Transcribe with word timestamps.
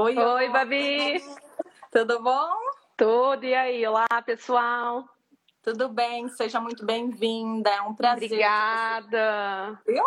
Oi, 0.00 0.16
Oi, 0.16 0.48
Babi. 0.50 1.20
Tudo 1.90 2.22
bom? 2.22 2.54
Tudo. 2.96 3.44
E 3.44 3.52
aí? 3.52 3.84
Olá, 3.84 4.06
pessoal. 4.24 5.04
Tudo 5.60 5.88
bem? 5.88 6.28
Seja 6.28 6.60
muito 6.60 6.86
bem-vinda. 6.86 7.68
É 7.68 7.82
um 7.82 7.92
prazer. 7.92 8.26
Obrigada. 8.26 9.80
Viu? 9.84 10.04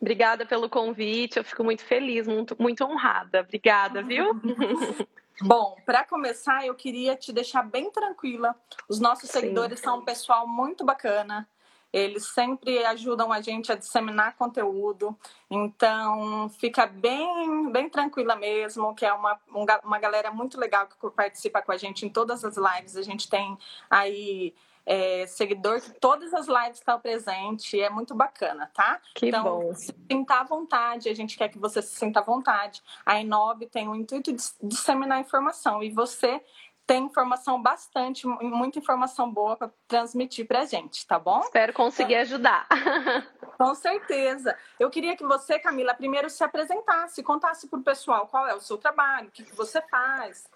Obrigada 0.00 0.46
pelo 0.46 0.70
convite. 0.70 1.38
Eu 1.38 1.44
fico 1.44 1.64
muito 1.64 1.82
feliz, 1.82 2.28
muito, 2.28 2.54
muito 2.56 2.84
honrada. 2.84 3.40
Obrigada, 3.40 4.00
viu? 4.00 4.32
Bom, 5.42 5.76
para 5.84 6.04
começar, 6.04 6.64
eu 6.64 6.76
queria 6.76 7.16
te 7.16 7.32
deixar 7.32 7.64
bem 7.64 7.90
tranquila. 7.90 8.54
Os 8.88 9.00
nossos 9.00 9.28
Sim. 9.28 9.40
seguidores 9.40 9.80
são 9.80 9.98
um 9.98 10.04
pessoal 10.04 10.46
muito 10.46 10.84
bacana. 10.84 11.48
Eles 11.92 12.26
sempre 12.26 12.84
ajudam 12.84 13.32
a 13.32 13.40
gente 13.40 13.72
a 13.72 13.74
disseminar 13.74 14.36
conteúdo. 14.36 15.16
Então, 15.50 16.48
fica 16.58 16.86
bem, 16.86 17.70
bem 17.70 17.88
tranquila 17.88 18.36
mesmo, 18.36 18.94
que 18.94 19.04
é 19.04 19.12
uma, 19.12 19.38
uma 19.82 19.98
galera 19.98 20.30
muito 20.30 20.58
legal 20.58 20.86
que 20.86 21.10
participa 21.10 21.62
com 21.62 21.72
a 21.72 21.76
gente 21.76 22.04
em 22.04 22.08
todas 22.08 22.44
as 22.44 22.56
lives. 22.56 22.96
A 22.96 23.02
gente 23.02 23.28
tem 23.28 23.56
aí 23.88 24.54
é, 24.86 25.26
seguidor 25.26 25.80
que 25.80 25.90
todas 25.98 26.32
as 26.32 26.46
lives 26.46 26.78
estão 26.78 26.98
presente. 27.00 27.80
É 27.80 27.90
muito 27.90 28.14
bacana, 28.14 28.70
tá? 28.72 29.00
Que 29.14 29.28
então, 29.28 29.42
bom. 29.42 29.74
se 29.74 29.92
sinta 30.10 30.34
à 30.34 30.44
vontade. 30.44 31.08
A 31.08 31.14
gente 31.14 31.36
quer 31.36 31.48
que 31.48 31.58
você 31.58 31.82
se 31.82 31.96
sinta 31.96 32.20
à 32.20 32.22
vontade. 32.22 32.80
A 33.04 33.20
Inob 33.20 33.66
tem 33.66 33.88
o 33.88 33.96
intuito 33.96 34.32
de 34.32 34.42
disseminar 34.62 35.20
informação. 35.20 35.82
E 35.82 35.90
você 35.90 36.40
tem 36.86 37.04
informação 37.04 37.60
bastante, 37.60 38.26
muita 38.26 38.78
informação 38.78 39.30
boa 39.30 39.56
para 39.56 39.70
transmitir 39.88 40.46
para 40.46 40.60
a 40.60 40.64
gente, 40.64 41.04
tá 41.04 41.18
bom? 41.18 41.40
Espero 41.40 41.72
conseguir 41.72 42.14
ajudar. 42.16 42.66
Com 43.58 43.74
certeza. 43.74 44.56
Eu 44.78 44.88
queria 44.88 45.16
que 45.16 45.24
você, 45.24 45.58
Camila, 45.58 45.94
primeiro 45.94 46.30
se 46.30 46.44
apresentasse, 46.44 47.22
contasse 47.22 47.68
para 47.68 47.78
o 47.78 47.82
pessoal 47.82 48.28
qual 48.28 48.46
é 48.46 48.54
o 48.54 48.60
seu 48.60 48.78
trabalho, 48.78 49.28
o 49.28 49.30
que, 49.32 49.42
que 49.42 49.56
você 49.56 49.82
faz. 49.82 50.48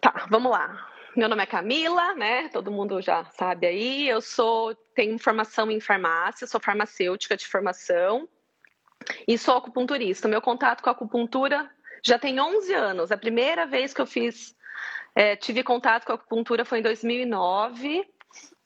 Tá, 0.00 0.26
vamos 0.30 0.50
lá. 0.50 0.88
Meu 1.14 1.28
nome 1.28 1.42
é 1.42 1.46
Camila, 1.46 2.14
né? 2.14 2.48
Todo 2.48 2.72
mundo 2.72 3.00
já 3.02 3.24
sabe 3.24 3.66
aí. 3.66 4.08
Eu 4.08 4.20
sou 4.20 4.74
tenho 4.94 5.18
formação 5.18 5.70
em 5.70 5.80
farmácia, 5.80 6.46
sou 6.46 6.60
farmacêutica 6.60 7.36
de 7.36 7.46
formação 7.46 8.28
e 9.28 9.36
sou 9.36 9.56
acupunturista. 9.56 10.26
Meu 10.26 10.40
contato 10.40 10.82
com 10.82 10.88
a 10.88 10.92
acupuntura 10.92 11.70
já 12.02 12.18
tem 12.18 12.40
11 12.40 12.72
anos. 12.72 13.12
A 13.12 13.16
primeira 13.16 13.66
vez 13.66 13.92
que 13.92 14.00
eu 14.00 14.06
fiz 14.06 14.56
é, 15.14 15.36
tive 15.36 15.62
contato 15.62 16.04
com 16.04 16.12
a 16.12 16.14
acupuntura 16.16 16.64
foi 16.64 16.80
em 16.80 16.82
2009, 16.82 18.04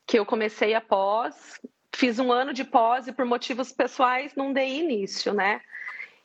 que 0.07 0.17
eu 0.17 0.25
comecei 0.25 0.73
a 0.73 0.81
pós. 0.81 1.59
Fiz 1.95 2.17
um 2.17 2.31
ano 2.31 2.53
de 2.53 2.63
pós 2.63 3.07
e 3.07 3.11
por 3.11 3.25
motivos 3.25 3.71
pessoais 3.71 4.33
não 4.35 4.51
dei 4.51 4.79
início, 4.79 5.33
né? 5.33 5.61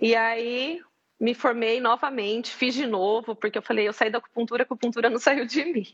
E 0.01 0.15
aí 0.15 0.81
me 1.21 1.35
formei 1.35 1.81
novamente, 1.81 2.51
fiz 2.51 2.75
de 2.75 2.87
novo, 2.87 3.35
porque 3.35 3.59
eu 3.59 3.63
falei, 3.63 3.87
eu 3.87 3.93
saí 3.93 4.11
da 4.11 4.19
acupuntura, 4.19 4.63
a 4.63 4.65
acupuntura 4.65 5.11
não 5.11 5.19
saiu 5.21 5.47
de 5.47 5.65
mim. 5.65 5.87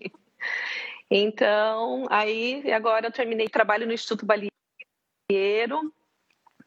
Então, 1.11 2.07
aí 2.09 2.71
agora 2.73 3.09
eu 3.09 3.13
terminei 3.13 3.49
trabalho 3.49 3.87
no 3.87 3.93
Instituto 3.93 4.25
Balieiro, 4.27 5.93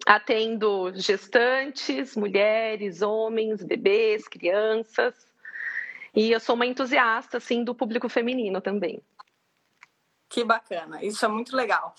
atendo 0.05 0.91
gestantes, 0.95 2.15
mulheres, 2.15 3.01
homens, 3.01 3.63
bebês, 3.63 4.27
crianças. 4.27 5.15
E 6.15 6.31
eu 6.31 6.39
sou 6.39 6.55
uma 6.55 6.65
entusiasta, 6.65 7.37
assim, 7.37 7.63
do 7.63 7.73
público 7.73 8.07
feminino 8.07 8.61
também. 8.61 9.01
Que 10.29 10.43
bacana, 10.43 11.03
isso 11.03 11.23
é 11.25 11.27
muito 11.27 11.55
legal. 11.55 11.93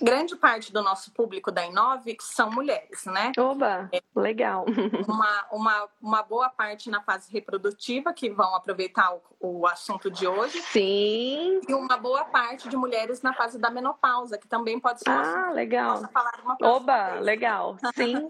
Grande 0.00 0.36
parte 0.36 0.72
do 0.72 0.82
nosso 0.82 1.10
público 1.12 1.50
da 1.50 1.64
Inove 1.64 2.16
são 2.20 2.50
mulheres, 2.50 3.04
né? 3.06 3.32
Oba, 3.38 3.90
legal. 4.14 4.64
Uma, 5.08 5.46
uma, 5.50 5.88
uma 6.02 6.22
boa 6.22 6.48
parte 6.50 6.90
na 6.90 7.02
fase 7.02 7.32
reprodutiva, 7.32 8.12
que 8.12 8.28
vão 8.28 8.54
aproveitar 8.54 9.14
o, 9.14 9.22
o 9.40 9.66
assunto 9.66 10.10
de 10.10 10.26
hoje. 10.26 10.60
Sim. 10.62 11.60
E 11.66 11.74
uma 11.74 11.96
boa 11.96 12.24
parte 12.24 12.68
de 12.68 12.76
mulheres 12.76 13.22
na 13.22 13.32
fase 13.32 13.58
da 13.58 13.70
menopausa, 13.70 14.36
que 14.36 14.46
também 14.48 14.78
pode 14.78 15.00
ser 15.00 15.10
um 15.10 15.12
Ah, 15.14 15.50
legal. 15.52 16.02
Falar 16.12 16.40
uma 16.42 16.56
Oba, 16.62 17.12
vez. 17.12 17.24
legal. 17.24 17.76
Sim. 17.96 18.26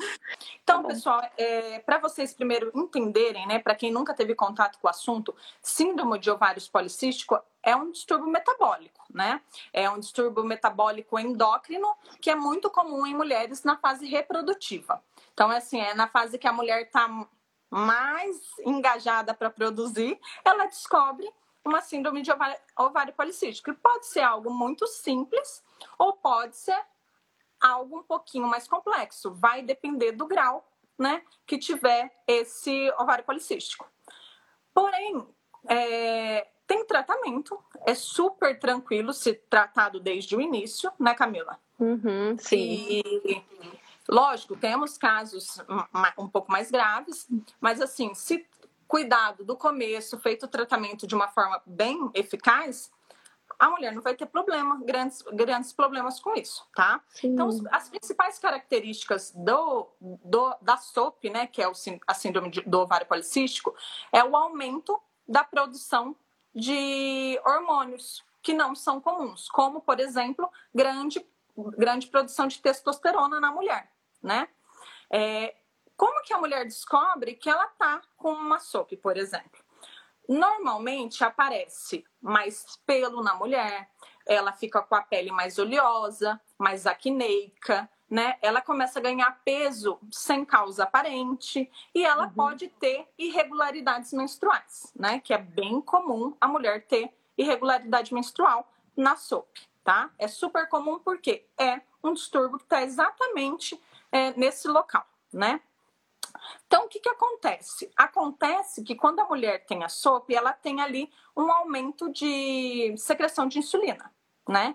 Então, 0.67 0.83
Tá 0.83 0.89
pessoal, 0.89 1.23
é, 1.39 1.79
para 1.79 1.99
vocês 1.99 2.35
primeiro 2.35 2.73
entenderem, 2.75 3.47
né, 3.47 3.61
para 3.61 3.77
quem 3.77 3.93
nunca 3.93 4.13
teve 4.13 4.35
contato 4.35 4.81
com 4.81 4.89
o 4.89 4.91
assunto, 4.91 5.33
síndrome 5.63 6.19
de 6.19 6.29
ovários 6.29 6.67
policístico 6.67 7.41
é 7.63 7.77
um 7.77 7.93
distúrbio 7.93 8.27
metabólico, 8.27 9.05
né? 9.09 9.41
É 9.73 9.89
um 9.89 10.01
distúrbio 10.01 10.43
metabólico 10.43 11.21
endócrino 11.21 11.95
que 12.21 12.31
é 12.31 12.35
muito 12.35 12.69
comum 12.69 13.07
em 13.07 13.15
mulheres 13.15 13.63
na 13.63 13.77
fase 13.77 14.07
reprodutiva. 14.07 15.01
Então, 15.33 15.53
é 15.53 15.59
assim, 15.59 15.81
é 15.81 15.95
na 15.95 16.09
fase 16.09 16.37
que 16.37 16.49
a 16.49 16.53
mulher 16.53 16.83
está 16.83 17.09
mais 17.71 18.37
engajada 18.65 19.35
para 19.35 19.51
produzir, 19.51 20.19
ela 20.45 20.67
descobre 20.67 21.33
uma 21.65 21.81
síndrome 21.81 22.23
de 22.23 22.33
ovário, 22.33 22.59
ovário 22.77 23.13
policístico. 23.13 23.71
E 23.71 23.75
pode 23.75 24.07
ser 24.07 24.21
algo 24.21 24.51
muito 24.51 24.85
simples 24.89 25.63
ou 25.97 26.13
pode 26.15 26.57
ser 26.57 26.81
algo 27.67 27.99
um 27.99 28.03
pouquinho 28.03 28.47
mais 28.47 28.69
complexo. 28.69 29.35
Vai 29.35 29.63
depender 29.63 30.13
do 30.13 30.27
grau, 30.27 30.67
né, 30.99 31.23
que 31.47 31.59
tiver 31.59 32.11
esse 32.27 32.91
ovário 32.99 33.25
policístico. 33.25 33.87
Porém, 34.73 35.27
é, 35.69 36.49
tem 36.67 36.85
tratamento, 36.85 37.59
é 37.87 37.95
super 37.95 38.59
tranquilo 38.59 39.13
se 39.13 39.35
tratado 39.35 40.01
desde 40.01 40.35
o 40.35 40.41
início, 40.41 40.93
né, 40.99 41.15
Camila? 41.15 41.59
Uhum, 41.79 42.37
sim. 42.39 42.57
E, 42.59 43.43
lógico, 44.09 44.57
temos 44.57 44.97
casos 44.97 45.59
um 46.19 46.29
pouco 46.29 46.51
mais 46.51 46.71
graves, 46.71 47.29
mas 47.61 47.81
assim, 47.81 48.15
se 48.15 48.47
cuidado 48.89 49.45
do 49.45 49.57
começo, 49.57 50.19
feito 50.19 50.47
o 50.47 50.49
tratamento 50.49 51.07
de 51.07 51.15
uma 51.15 51.29
forma 51.29 51.61
bem 51.67 52.11
eficaz, 52.15 52.91
a 53.59 53.71
mulher 53.71 53.93
não 53.93 54.03
vai 54.03 54.15
ter 54.15 54.27
problema, 54.27 54.81
grandes, 54.85 55.23
grandes 55.23 55.73
problemas 55.73 56.21
com 56.21 56.35
isso, 56.35 56.67
tá? 56.75 57.01
Sim. 57.09 57.29
Então, 57.29 57.49
as 57.71 57.89
principais 57.89 58.39
características 58.39 59.33
do, 59.33 59.89
do, 60.01 60.55
da 60.61 60.77
SOP, 60.77 61.31
né, 61.31 61.47
que 61.47 61.63
é 61.63 61.69
o, 61.69 61.73
a 62.07 62.15
síndrome 62.15 62.51
de, 62.51 62.61
do 62.63 62.81
ovário 62.81 63.07
policístico, 63.07 63.75
é 64.13 64.23
o 64.23 64.37
aumento 64.37 65.01
da 65.27 65.43
produção 65.43 66.15
de 66.55 67.41
hormônios 67.45 68.25
que 68.43 68.55
não 68.55 68.75
são 68.75 69.01
comuns, 69.01 69.49
como, 69.49 69.81
por 69.81 69.99
exemplo, 69.99 70.51
grande, 70.75 71.27
grande 71.77 72.07
produção 72.07 72.47
de 72.47 72.61
testosterona 72.61 73.41
na 73.41 73.51
mulher, 73.51 73.91
né? 74.23 74.49
É, 75.11 75.55
como 75.97 76.23
que 76.23 76.33
a 76.33 76.39
mulher 76.39 76.65
descobre 76.65 77.35
que 77.35 77.49
ela 77.49 77.67
tá 77.69 78.03
com 78.17 78.33
uma 78.33 78.59
SOP, 78.59 78.97
por 78.99 79.17
exemplo? 79.17 79.66
Normalmente 80.29 81.23
aparece 81.25 82.05
mais 82.21 82.79
pelo 82.85 83.23
na 83.23 83.35
mulher, 83.35 83.89
ela 84.27 84.53
fica 84.53 84.83
com 84.83 84.95
a 84.95 85.03
pele 85.03 85.31
mais 85.31 85.59
oleosa, 85.59 86.41
mais 86.59 86.87
acneica, 86.87 87.89
né? 88.11 88.37
Ela 88.43 88.61
começa 88.61 88.99
a 88.99 89.03
ganhar 89.03 89.41
peso 89.45 89.99
sem 90.11 90.45
causa 90.45 90.85
aparente 90.85 91.71
e 91.95 92.05
ela 92.05 92.27
uhum. 92.27 92.33
pode 92.33 92.69
ter 92.69 93.09
irregularidades 93.19 94.13
menstruais, 94.13 94.93
né? 94.97 95.21
Que 95.21 95.33
é 95.33 95.39
bem 95.39 95.81
comum 95.81 96.37
a 96.41 96.49
mulher 96.49 96.87
ter 96.87 97.13
irregularidade 97.37 98.15
menstrual 98.15 98.69
na 98.97 99.17
SOP, 99.17 99.49
tá? 99.85 100.11
É 100.19 100.27
super 100.27 100.69
comum 100.69 100.99
porque 100.99 101.47
é 101.59 101.81
um 102.03 102.13
distúrbio 102.13 102.59
que 102.59 102.65
está 102.65 102.83
exatamente 102.83 103.81
é, 104.11 104.33
nesse 104.33 104.69
local, 104.69 105.07
né? 105.33 105.61
Então, 106.67 106.87
o 106.87 106.89
que, 106.89 107.01
que 107.01 107.09
acontece? 107.09 107.91
Acontece 107.97 108.83
que 108.83 108.95
quando 108.95 109.21
a 109.21 109.25
mulher 109.25 109.65
tem 109.67 109.85
a 109.85 109.89
SOP, 109.89 110.35
ela 110.35 110.53
tem 110.53 110.81
ali 110.81 111.11
um 111.37 111.51
aumento 111.51 112.11
de 112.11 112.95
secreção 112.97 113.47
de 113.47 113.59
insulina, 113.59 114.13
né? 114.49 114.75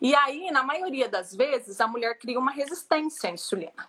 E 0.00 0.14
aí, 0.14 0.50
na 0.50 0.62
maioria 0.62 1.08
das 1.08 1.34
vezes, 1.34 1.80
a 1.80 1.86
mulher 1.86 2.18
cria 2.18 2.38
uma 2.38 2.50
resistência 2.50 3.30
à 3.30 3.32
insulina. 3.32 3.88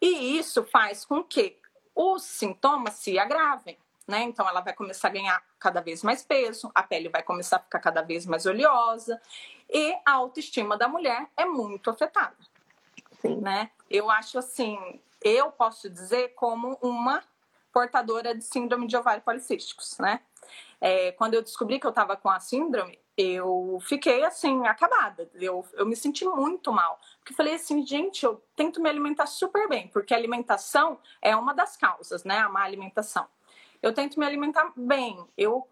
E 0.00 0.38
isso 0.38 0.64
faz 0.64 1.04
com 1.04 1.22
que 1.22 1.58
os 1.94 2.22
sintomas 2.22 2.94
se 2.94 3.18
agravem, 3.18 3.78
né? 4.06 4.22
Então, 4.22 4.48
ela 4.48 4.60
vai 4.60 4.72
começar 4.72 5.08
a 5.08 5.12
ganhar 5.12 5.42
cada 5.58 5.80
vez 5.80 6.02
mais 6.02 6.24
peso, 6.24 6.70
a 6.74 6.82
pele 6.82 7.08
vai 7.08 7.22
começar 7.22 7.56
a 7.56 7.60
ficar 7.60 7.78
cada 7.78 8.02
vez 8.02 8.26
mais 8.26 8.46
oleosa 8.46 9.20
e 9.70 9.96
a 10.04 10.12
autoestima 10.12 10.76
da 10.76 10.88
mulher 10.88 11.28
é 11.36 11.44
muito 11.44 11.88
afetada, 11.88 12.36
Sim. 13.20 13.36
né? 13.36 13.70
Eu 13.88 14.10
acho 14.10 14.38
assim, 14.38 15.00
eu 15.24 15.50
posso 15.50 15.88
dizer 15.88 16.34
como 16.34 16.78
uma 16.82 17.22
portadora 17.72 18.34
de 18.34 18.44
síndrome 18.44 18.86
de 18.86 18.96
ovário 18.96 19.22
policísticos, 19.22 19.98
né? 19.98 20.20
É, 20.80 21.12
quando 21.12 21.34
eu 21.34 21.42
descobri 21.42 21.78
que 21.78 21.86
eu 21.86 21.90
estava 21.90 22.16
com 22.16 22.28
a 22.28 22.40
síndrome, 22.40 22.98
eu 23.16 23.78
fiquei 23.82 24.24
assim, 24.24 24.66
acabada. 24.66 25.30
Eu, 25.34 25.64
eu 25.74 25.86
me 25.86 25.94
senti 25.94 26.24
muito 26.24 26.72
mal. 26.72 26.98
Porque 27.18 27.34
falei 27.34 27.54
assim, 27.54 27.86
gente, 27.86 28.24
eu 28.24 28.42
tento 28.56 28.80
me 28.80 28.88
alimentar 28.88 29.26
super 29.26 29.68
bem, 29.68 29.88
porque 29.88 30.14
alimentação 30.14 30.98
é 31.20 31.36
uma 31.36 31.54
das 31.54 31.76
causas, 31.76 32.24
né? 32.24 32.38
A 32.38 32.48
má 32.48 32.62
alimentação. 32.62 33.26
Eu 33.80 33.92
tento 33.92 34.18
me 34.18 34.26
alimentar 34.26 34.72
bem. 34.76 35.24
Eu 35.36 35.68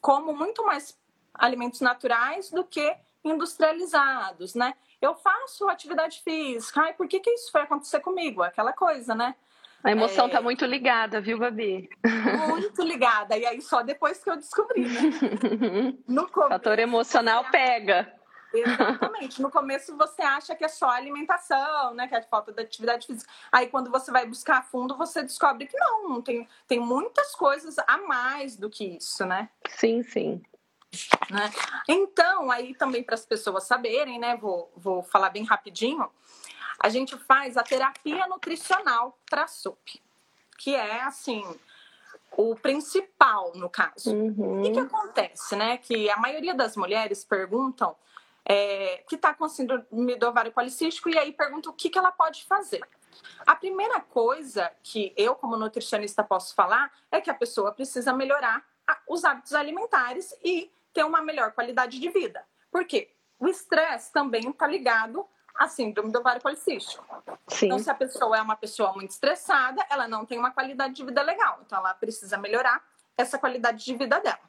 como 0.00 0.34
muito 0.34 0.64
mais 0.64 0.98
alimentos 1.34 1.80
naturais 1.80 2.50
do 2.50 2.64
que 2.64 2.96
industrializados, 3.24 4.54
né? 4.54 4.74
Eu 5.00 5.14
faço 5.14 5.68
atividade 5.68 6.20
física. 6.22 6.80
Ai, 6.82 6.92
por 6.92 7.06
que, 7.06 7.20
que 7.20 7.30
isso 7.30 7.52
foi 7.52 7.62
acontecer 7.62 8.00
comigo? 8.00 8.42
Aquela 8.42 8.72
coisa, 8.72 9.14
né? 9.14 9.34
A 9.82 9.92
emoção 9.92 10.26
é... 10.26 10.30
tá 10.30 10.40
muito 10.40 10.64
ligada, 10.64 11.20
viu, 11.20 11.38
Babi? 11.38 11.88
Muito 12.48 12.82
ligada. 12.82 13.36
E 13.36 13.46
aí 13.46 13.60
só 13.60 13.82
depois 13.82 14.22
que 14.22 14.30
eu 14.30 14.36
descobri, 14.36 14.86
né? 14.86 15.00
No 16.06 16.28
começo, 16.28 16.50
Fator 16.50 16.78
emocional 16.78 17.44
pega. 17.50 18.12
Exatamente. 18.52 19.40
No 19.40 19.50
começo 19.50 19.96
você 19.96 20.22
acha 20.22 20.54
que 20.54 20.64
é 20.64 20.68
só 20.68 20.88
alimentação, 20.90 21.94
né? 21.94 22.08
Que 22.08 22.16
é 22.16 22.22
falta 22.22 22.52
de 22.52 22.60
atividade 22.60 23.06
física. 23.06 23.30
Aí 23.52 23.68
quando 23.68 23.90
você 23.90 24.10
vai 24.10 24.26
buscar 24.26 24.58
a 24.58 24.62
fundo, 24.62 24.96
você 24.96 25.22
descobre 25.22 25.66
que 25.66 25.76
não, 25.78 26.20
tem, 26.22 26.48
tem 26.66 26.80
muitas 26.80 27.34
coisas 27.34 27.76
a 27.86 27.98
mais 27.98 28.56
do 28.56 28.68
que 28.68 28.96
isso, 28.96 29.24
né? 29.24 29.48
Sim, 29.68 30.02
sim. 30.02 30.42
Né? 31.30 31.50
Então, 31.88 32.50
aí 32.50 32.74
também 32.74 33.02
para 33.02 33.14
as 33.14 33.26
pessoas 33.26 33.64
saberem, 33.64 34.18
né? 34.18 34.36
Vou, 34.36 34.72
vou 34.76 35.02
falar 35.02 35.30
bem 35.30 35.44
rapidinho. 35.44 36.10
A 36.80 36.88
gente 36.88 37.16
faz 37.18 37.56
a 37.56 37.62
terapia 37.62 38.26
nutricional 38.26 39.18
para 39.28 39.46
SUP, 39.46 40.00
que 40.56 40.74
é 40.74 41.02
assim 41.02 41.44
o 42.36 42.54
principal 42.54 43.52
no 43.54 43.68
caso. 43.68 44.14
Uhum. 44.14 44.60
O 44.60 44.62
que, 44.62 44.70
que, 44.70 44.80
acontece, 44.80 45.56
né? 45.56 45.76
Que 45.76 46.08
a 46.08 46.16
maioria 46.16 46.54
das 46.54 46.76
mulheres 46.76 47.24
perguntam 47.24 47.96
é, 48.44 49.04
que 49.08 49.16
está 49.16 49.34
com 49.34 49.48
síndrome 49.48 50.16
do 50.16 50.28
ovário 50.28 50.52
policístico 50.52 51.08
e 51.08 51.18
aí 51.18 51.32
pergunta 51.32 51.68
o 51.68 51.72
que, 51.72 51.90
que 51.90 51.98
ela 51.98 52.12
pode 52.12 52.44
fazer. 52.44 52.82
A 53.46 53.56
primeira 53.56 54.00
coisa 54.00 54.70
que 54.82 55.12
eu, 55.16 55.34
como 55.34 55.56
nutricionista, 55.56 56.22
posso 56.22 56.54
falar 56.54 56.92
é 57.10 57.20
que 57.20 57.30
a 57.30 57.34
pessoa 57.34 57.72
precisa 57.72 58.12
melhorar 58.12 58.64
os 59.06 59.24
hábitos 59.24 59.52
alimentares 59.52 60.34
e 60.42 60.70
ter 60.98 61.04
uma 61.04 61.22
melhor 61.22 61.52
qualidade 61.52 62.00
de 62.00 62.08
vida. 62.08 62.44
Por 62.72 62.84
quê? 62.84 63.14
O 63.38 63.46
estresse 63.46 64.12
também 64.12 64.50
está 64.50 64.66
ligado 64.66 65.24
à 65.54 65.68
síndrome 65.68 66.10
do 66.10 66.18
ovário 66.18 66.42
policístico. 66.42 67.06
Sim. 67.46 67.66
Então, 67.66 67.78
se 67.78 67.88
a 67.88 67.94
pessoa 67.94 68.36
é 68.36 68.42
uma 68.42 68.56
pessoa 68.56 68.92
muito 68.92 69.10
estressada, 69.10 69.80
ela 69.88 70.08
não 70.08 70.26
tem 70.26 70.36
uma 70.36 70.50
qualidade 70.50 70.94
de 70.94 71.04
vida 71.04 71.22
legal. 71.22 71.60
Então, 71.64 71.78
ela 71.78 71.94
precisa 71.94 72.36
melhorar 72.36 72.84
essa 73.16 73.38
qualidade 73.38 73.84
de 73.84 73.94
vida 73.94 74.18
dela. 74.18 74.40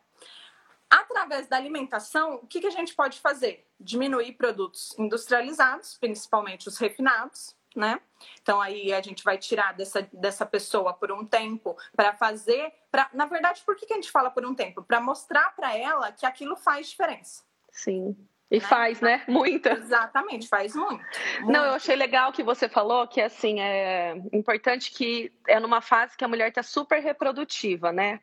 Através 0.90 1.48
da 1.48 1.56
alimentação, 1.56 2.38
o 2.42 2.48
que, 2.48 2.62
que 2.62 2.68
a 2.68 2.72
gente 2.72 2.96
pode 2.96 3.20
fazer? 3.20 3.68
Diminuir 3.80 4.34
produtos 4.34 4.98
industrializados, 4.98 6.00
principalmente 6.00 6.68
os 6.68 6.80
refinados, 6.80 7.56
né? 7.76 8.00
Então 8.42 8.60
aí 8.60 8.92
a 8.92 9.02
gente 9.02 9.24
vai 9.24 9.38
tirar 9.38 9.74
dessa, 9.74 10.08
dessa 10.12 10.46
pessoa 10.46 10.94
por 10.94 11.12
um 11.12 11.26
tempo 11.26 11.78
para 11.96 12.14
fazer, 12.14 12.74
para 12.92 13.10
na 13.14 13.26
verdade, 13.26 13.62
por 13.66 13.76
que, 13.76 13.86
que 13.86 13.94
a 13.94 13.96
gente 13.96 14.12
fala 14.12 14.30
por 14.30 14.46
um 14.46 14.54
tempo? 14.54 14.84
Para 14.84 15.00
mostrar 15.00 15.56
para 15.56 15.76
ela 15.76 16.12
que 16.12 16.26
aquilo 16.26 16.56
faz 16.56 16.90
diferença. 16.90 17.44
Sim. 17.72 18.16
E 18.52 18.56
né? 18.56 18.62
faz, 18.62 19.00
né? 19.00 19.24
Muita. 19.28 19.74
Exatamente, 19.74 20.48
faz 20.48 20.76
muito, 20.76 21.04
muito, 21.40 21.52
Não, 21.52 21.66
eu 21.66 21.74
achei 21.74 21.96
legal 21.96 22.32
que 22.32 22.42
você 22.42 22.68
falou 22.68 23.08
que 23.08 23.22
assim 23.22 23.60
é 23.60 24.16
importante 24.34 24.92
que 24.92 25.32
é 25.48 25.60
numa 25.60 25.82
fase 25.82 26.18
que 26.18 26.26
a 26.26 26.28
mulher 26.28 26.50
está 26.50 26.64
super 26.64 27.00
reprodutiva, 27.00 27.92
né? 27.92 28.20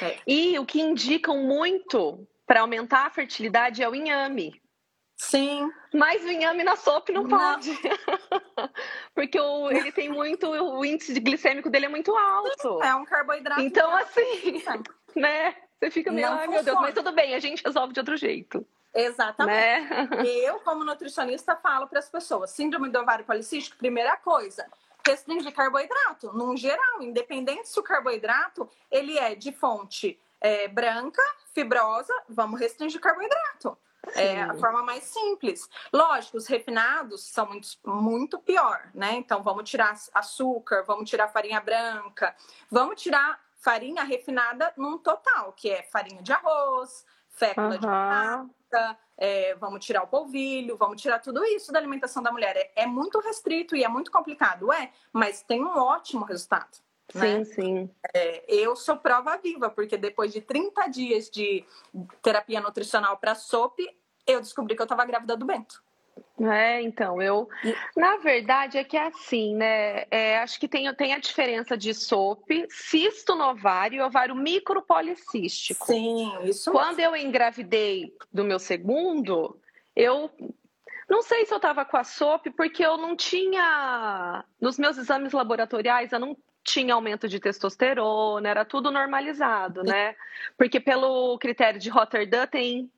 É. 0.00 0.18
E 0.26 0.58
o 0.58 0.64
que 0.64 0.80
indicam 0.80 1.38
muito 1.38 2.26
para 2.46 2.60
aumentar 2.60 3.06
a 3.06 3.10
fertilidade 3.10 3.82
é 3.82 3.88
o 3.88 3.94
inhame. 3.94 4.60
Sim. 5.18 5.70
Mas 5.92 6.24
o 6.24 6.30
inhame 6.30 6.62
na 6.62 6.76
sopa 6.76 7.12
não, 7.12 7.24
não. 7.24 7.36
pode. 7.36 7.76
Porque 9.14 9.38
o, 9.38 9.68
ele 9.70 9.90
tem 9.90 10.08
muito. 10.08 10.48
O 10.48 10.84
índice 10.84 11.12
de 11.12 11.18
glicêmico 11.18 11.68
dele 11.68 11.86
é 11.86 11.88
muito 11.88 12.16
alto. 12.16 12.80
É 12.82 12.94
um 12.94 13.04
carboidrato. 13.04 13.60
Então, 13.60 13.94
assim, 13.96 14.62
né? 15.16 15.56
Você 15.78 15.90
fica 15.90 16.10
meio, 16.10 16.28
ai 16.28 16.46
meu 16.48 16.62
Deus, 16.62 16.80
mas 16.80 16.94
tudo 16.94 17.12
bem, 17.12 17.34
a 17.34 17.38
gente 17.38 17.62
resolve 17.64 17.92
de 17.92 18.00
outro 18.00 18.16
jeito. 18.16 18.66
Exatamente. 18.94 19.90
Né? 19.90 20.08
Eu, 20.42 20.60
como 20.60 20.84
nutricionista, 20.84 21.56
falo 21.56 21.88
para 21.88 21.98
as 21.98 22.08
pessoas: 22.08 22.50
síndrome 22.50 22.88
do 22.88 22.98
ovário 22.98 23.24
policístico, 23.24 23.76
primeira 23.76 24.16
coisa, 24.16 24.66
restringir 25.06 25.52
carboidrato, 25.52 26.32
num 26.32 26.56
geral, 26.56 27.02
independente 27.02 27.68
se 27.68 27.78
o 27.78 27.82
carboidrato 27.82 28.68
ele 28.90 29.18
é 29.18 29.34
de 29.34 29.52
fonte 29.52 30.18
é, 30.40 30.68
branca, 30.68 31.22
fibrosa, 31.52 32.14
vamos 32.28 32.58
restringir 32.58 33.00
carboidrato. 33.00 33.76
É 34.14 34.42
a 34.42 34.54
forma 34.54 34.82
mais 34.82 35.04
simples. 35.04 35.68
Lógico, 35.92 36.36
os 36.36 36.46
refinados 36.46 37.24
são 37.24 37.46
muito, 37.46 37.68
muito 37.84 38.38
pior, 38.38 38.90
né? 38.94 39.14
Então, 39.14 39.42
vamos 39.42 39.68
tirar 39.68 39.96
açúcar, 40.14 40.84
vamos 40.86 41.08
tirar 41.08 41.28
farinha 41.28 41.60
branca, 41.60 42.34
vamos 42.70 43.00
tirar 43.02 43.40
farinha 43.56 44.04
refinada 44.04 44.72
num 44.76 44.98
total, 44.98 45.52
que 45.52 45.70
é 45.70 45.82
farinha 45.82 46.22
de 46.22 46.32
arroz, 46.32 47.04
fécula 47.28 47.66
uhum. 47.66 47.72
de 47.72 47.86
batata, 47.86 48.98
é, 49.16 49.54
vamos 49.54 49.84
tirar 49.84 50.02
o 50.02 50.06
polvilho, 50.06 50.76
vamos 50.76 51.00
tirar 51.00 51.18
tudo 51.20 51.44
isso 51.44 51.72
da 51.72 51.78
alimentação 51.78 52.22
da 52.22 52.32
mulher. 52.32 52.56
É, 52.56 52.82
é, 52.82 52.86
muito 52.86 53.18
restrito 53.20 53.74
e 53.76 53.84
é 53.84 53.88
muito 53.88 54.10
complicado, 54.10 54.72
é, 54.72 54.90
mas 55.12 55.42
tem 55.42 55.64
um 55.64 55.78
ótimo 55.78 56.24
resultado. 56.24 56.78
Né? 57.14 57.44
Sim, 57.44 57.44
sim. 57.44 57.90
É, 58.14 58.44
eu 58.46 58.76
sou 58.76 58.96
prova 58.96 59.36
viva, 59.38 59.70
porque 59.70 59.96
depois 59.96 60.32
de 60.32 60.40
30 60.40 60.88
dias 60.88 61.30
de 61.30 61.64
terapia 62.22 62.60
nutricional 62.60 63.16
para 63.16 63.34
SOP, 63.34 63.78
eu 64.28 64.40
descobri 64.40 64.76
que 64.76 64.82
eu 64.82 64.84
estava 64.84 65.04
grávida 65.04 65.36
do 65.36 65.46
Bento. 65.46 65.82
É, 66.40 66.80
então, 66.82 67.20
eu. 67.20 67.48
Na 67.96 68.16
verdade, 68.16 68.78
é 68.78 68.84
que 68.84 68.96
é 68.96 69.06
assim, 69.06 69.56
né? 69.56 70.04
É, 70.10 70.38
acho 70.38 70.58
que 70.60 70.68
tem, 70.68 70.92
tem 70.94 71.12
a 71.12 71.18
diferença 71.18 71.76
de 71.76 71.92
SOP, 71.92 72.66
cisto 72.70 73.34
no 73.34 73.50
ovário 73.50 73.98
e 73.98 74.00
ovário 74.00 74.34
micropolicístico. 74.34 75.86
Sim, 75.86 76.30
isso. 76.44 76.70
Quando 76.70 77.00
eu 77.00 77.16
engravidei 77.16 78.14
do 78.32 78.44
meu 78.44 78.58
segundo, 78.58 79.58
eu. 79.96 80.30
Não 81.08 81.22
sei 81.22 81.46
se 81.46 81.54
eu 81.54 81.56
estava 81.56 81.84
com 81.86 81.96
a 81.96 82.04
SOP, 82.04 82.50
porque 82.50 82.84
eu 82.84 82.96
não 82.96 83.16
tinha. 83.16 84.44
Nos 84.60 84.78
meus 84.78 84.96
exames 84.96 85.32
laboratoriais, 85.32 86.12
eu 86.12 86.20
não 86.20 86.36
tinha 86.62 86.94
aumento 86.94 87.26
de 87.26 87.40
testosterona, 87.40 88.46
era 88.46 88.64
tudo 88.64 88.90
normalizado, 88.90 89.82
né? 89.82 90.14
Porque 90.56 90.78
pelo 90.78 91.38
critério 91.38 91.80
de 91.80 91.88
Rotterdam 91.88 92.46
tem 92.46 92.90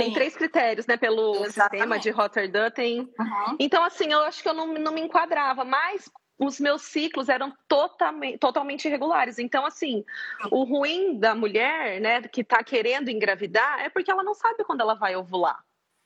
tem 0.00 0.12
três 0.12 0.36
critérios, 0.36 0.86
né? 0.86 0.96
Pelo 0.96 1.44
Exatamente. 1.44 1.52
sistema 1.52 1.98
de 1.98 2.10
Rotterdam 2.10 2.70
tem. 2.70 3.00
Uhum. 3.00 3.56
Então, 3.58 3.82
assim, 3.84 4.12
eu 4.12 4.20
acho 4.20 4.42
que 4.42 4.48
eu 4.48 4.54
não, 4.54 4.74
não 4.74 4.92
me 4.92 5.00
enquadrava, 5.00 5.64
mas 5.64 6.10
os 6.38 6.60
meus 6.60 6.82
ciclos 6.82 7.28
eram 7.28 7.52
totalmente, 7.66 8.38
totalmente 8.38 8.86
irregulares. 8.86 9.38
Então, 9.38 9.64
assim, 9.64 10.04
o 10.50 10.64
ruim 10.64 11.18
da 11.18 11.34
mulher, 11.34 12.00
né, 12.00 12.22
que 12.22 12.44
tá 12.44 12.62
querendo 12.62 13.08
engravidar, 13.08 13.80
é 13.80 13.88
porque 13.88 14.10
ela 14.10 14.22
não 14.22 14.34
sabe 14.34 14.64
quando 14.64 14.82
ela 14.82 14.94
vai 14.94 15.16
ovular. 15.16 15.64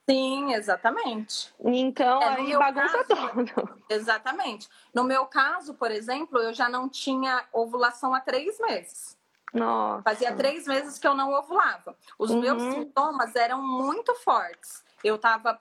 Sim, 0.08 0.54
exatamente. 0.54 1.52
Então, 1.64 2.20
é, 2.20 2.28
aí 2.36 2.56
bagunça 2.56 3.06
Exatamente. 3.88 4.68
No 4.92 5.04
meu 5.04 5.26
caso, 5.26 5.74
por 5.74 5.90
exemplo, 5.90 6.38
eu 6.38 6.52
já 6.52 6.68
não 6.68 6.88
tinha 6.88 7.44
ovulação 7.52 8.12
há 8.12 8.20
três 8.20 8.58
meses. 8.58 9.16
Nossa. 9.52 10.02
Fazia 10.02 10.34
três 10.34 10.66
meses 10.66 10.98
que 10.98 11.06
eu 11.06 11.14
não 11.14 11.32
ovulava. 11.32 11.96
Os 12.18 12.30
uhum. 12.30 12.40
meus 12.40 12.62
sintomas 12.62 13.34
eram 13.34 13.62
muito 13.62 14.14
fortes. 14.16 14.84
Eu 15.02 15.18
tava 15.18 15.58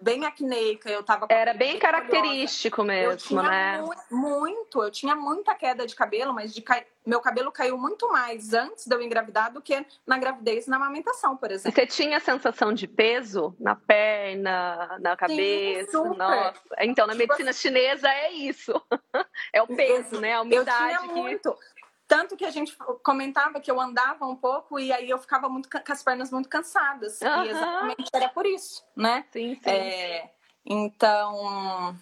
bem 0.00 0.24
acneica, 0.24 0.88
eu 0.88 1.02
tava 1.02 1.26
Era 1.28 1.52
bem 1.52 1.78
característico 1.78 2.82
mesmo, 2.82 3.42
né? 3.42 3.82
muito, 4.10 4.82
eu 4.82 4.90
tinha 4.90 5.14
muita 5.14 5.54
queda 5.54 5.86
de 5.86 5.94
cabelo, 5.94 6.32
mas 6.32 6.54
de 6.54 6.62
ca... 6.62 6.82
meu 7.04 7.20
cabelo 7.20 7.50
caiu 7.52 7.76
muito 7.76 8.10
mais 8.10 8.54
antes 8.54 8.86
de 8.86 8.94
eu 8.94 9.02
engravidar 9.02 9.52
do 9.52 9.60
que 9.60 9.84
na 10.06 10.18
gravidez 10.18 10.66
e 10.66 10.70
na 10.70 10.76
amamentação, 10.76 11.36
por 11.36 11.50
exemplo. 11.50 11.72
Você 11.72 11.86
tinha 11.86 12.20
sensação 12.20 12.72
de 12.72 12.86
peso 12.86 13.54
na 13.58 13.74
perna, 13.74 14.98
na 15.00 15.16
cabeça? 15.16 15.90
Sim, 15.90 16.16
Nossa. 16.16 16.54
Então, 16.80 17.06
na 17.06 17.12
tipo 17.12 17.24
medicina 17.24 17.50
assim... 17.50 17.60
chinesa 17.60 18.08
é 18.08 18.32
isso. 18.32 18.72
é 19.52 19.62
o 19.62 19.66
peso, 19.66 20.20
né? 20.20 20.34
A 20.34 20.42
umidade. 20.42 20.94
Eu 20.94 21.12
tinha 21.12 21.38
que... 21.38 21.75
Tanto 22.08 22.36
que 22.36 22.44
a 22.44 22.50
gente 22.50 22.76
comentava 23.02 23.60
que 23.60 23.70
eu 23.70 23.80
andava 23.80 24.26
um 24.26 24.36
pouco 24.36 24.78
e 24.78 24.92
aí 24.92 25.10
eu 25.10 25.18
ficava 25.18 25.48
muito 25.48 25.68
com 25.68 25.92
as 25.92 26.02
pernas 26.02 26.30
muito 26.30 26.48
cansadas. 26.48 27.20
Uhum. 27.20 27.44
E 27.44 27.48
exatamente 27.48 28.10
era 28.12 28.28
por 28.28 28.46
isso, 28.46 28.84
né? 28.94 29.24
Sim, 29.32 29.54
sim. 29.56 29.70
É, 29.70 30.30
então, 30.64 31.96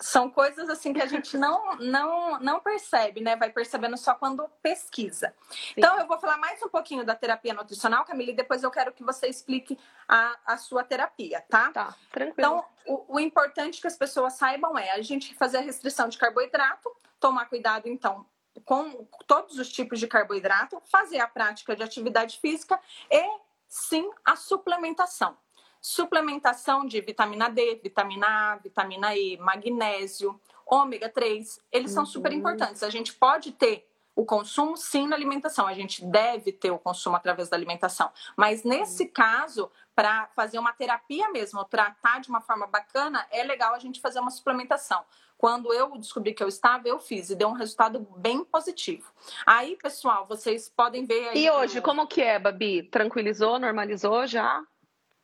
são 0.00 0.28
coisas 0.28 0.68
assim 0.68 0.92
que 0.92 1.00
a 1.00 1.06
gente 1.06 1.38
não, 1.38 1.76
não, 1.76 2.38
não 2.40 2.60
percebe, 2.60 3.20
né? 3.20 3.36
Vai 3.36 3.50
percebendo 3.50 3.96
só 3.96 4.14
quando 4.14 4.48
pesquisa. 4.62 5.32
Sim. 5.48 5.74
Então, 5.76 5.98
eu 5.98 6.06
vou 6.06 6.18
falar 6.18 6.36
mais 6.38 6.60
um 6.62 6.68
pouquinho 6.68 7.04
da 7.04 7.14
terapia 7.14 7.54
nutricional, 7.54 8.04
Camila, 8.04 8.32
e 8.32 8.36
depois 8.36 8.62
eu 8.62 8.70
quero 8.70 8.92
que 8.92 9.02
você 9.02 9.26
explique 9.26 9.78
a, 10.08 10.36
a 10.44 10.56
sua 10.56 10.84
terapia, 10.84 11.42
tá? 11.48 11.70
Tá, 11.70 11.94
tranquilo. 12.10 12.34
Então, 12.36 12.64
o, 12.86 13.16
o 13.16 13.20
importante 13.20 13.80
que 13.80 13.86
as 13.86 13.96
pessoas 13.96 14.34
saibam 14.34 14.76
é 14.76 14.90
a 14.90 15.00
gente 15.02 15.34
fazer 15.34 15.58
a 15.58 15.62
restrição 15.62 16.08
de 16.08 16.18
carboidrato, 16.18 16.94
tomar 17.18 17.46
cuidado, 17.46 17.88
então, 17.88 18.26
com 18.64 19.06
todos 19.26 19.58
os 19.58 19.68
tipos 19.68 20.00
de 20.00 20.06
carboidrato, 20.06 20.80
fazer 20.90 21.18
a 21.18 21.28
prática 21.28 21.76
de 21.76 21.82
atividade 21.82 22.38
física 22.38 22.80
e 23.10 23.38
sim 23.68 24.10
a 24.24 24.36
suplementação. 24.36 25.36
Suplementação 25.80 26.86
de 26.86 27.00
vitamina 27.00 27.48
D, 27.48 27.80
vitamina 27.82 28.26
A, 28.26 28.56
vitamina 28.56 29.16
E, 29.16 29.36
magnésio, 29.36 30.40
ômega 30.66 31.08
3, 31.08 31.60
eles 31.70 31.90
uhum. 31.90 31.94
são 31.94 32.06
super 32.06 32.32
uhum. 32.32 32.38
importantes. 32.38 32.82
A 32.82 32.90
gente 32.90 33.12
pode 33.14 33.52
ter 33.52 33.88
o 34.16 34.24
consumo 34.24 34.76
sim 34.76 35.06
na 35.06 35.14
alimentação, 35.14 35.66
a 35.66 35.74
gente 35.74 36.02
deve 36.04 36.50
ter 36.50 36.70
o 36.70 36.78
consumo 36.78 37.16
através 37.16 37.50
da 37.50 37.56
alimentação. 37.56 38.10
Mas 38.34 38.64
nesse 38.64 39.04
uhum. 39.04 39.10
caso, 39.12 39.70
para 39.94 40.26
fazer 40.34 40.58
uma 40.58 40.72
terapia 40.72 41.28
mesmo, 41.30 41.62
tratar 41.66 42.20
de 42.20 42.30
uma 42.30 42.40
forma 42.40 42.66
bacana, 42.66 43.26
é 43.30 43.44
legal 43.44 43.74
a 43.74 43.78
gente 43.78 44.00
fazer 44.00 44.18
uma 44.18 44.30
suplementação 44.30 45.04
quando 45.38 45.72
eu 45.72 45.96
descobri 45.98 46.32
que 46.32 46.42
eu 46.42 46.48
estava, 46.48 46.88
eu 46.88 46.98
fiz 46.98 47.30
e 47.30 47.34
deu 47.34 47.48
um 47.48 47.52
resultado 47.52 48.00
bem 48.16 48.44
positivo. 48.44 49.10
Aí, 49.44 49.76
pessoal, 49.76 50.26
vocês 50.26 50.68
podem 50.68 51.04
ver 51.04 51.28
aí. 51.28 51.44
E 51.44 51.50
hoje, 51.50 51.80
como 51.80 52.06
que 52.06 52.22
é, 52.22 52.38
Babi? 52.38 52.82
Tranquilizou, 52.84 53.58
normalizou 53.58 54.26
já? 54.26 54.64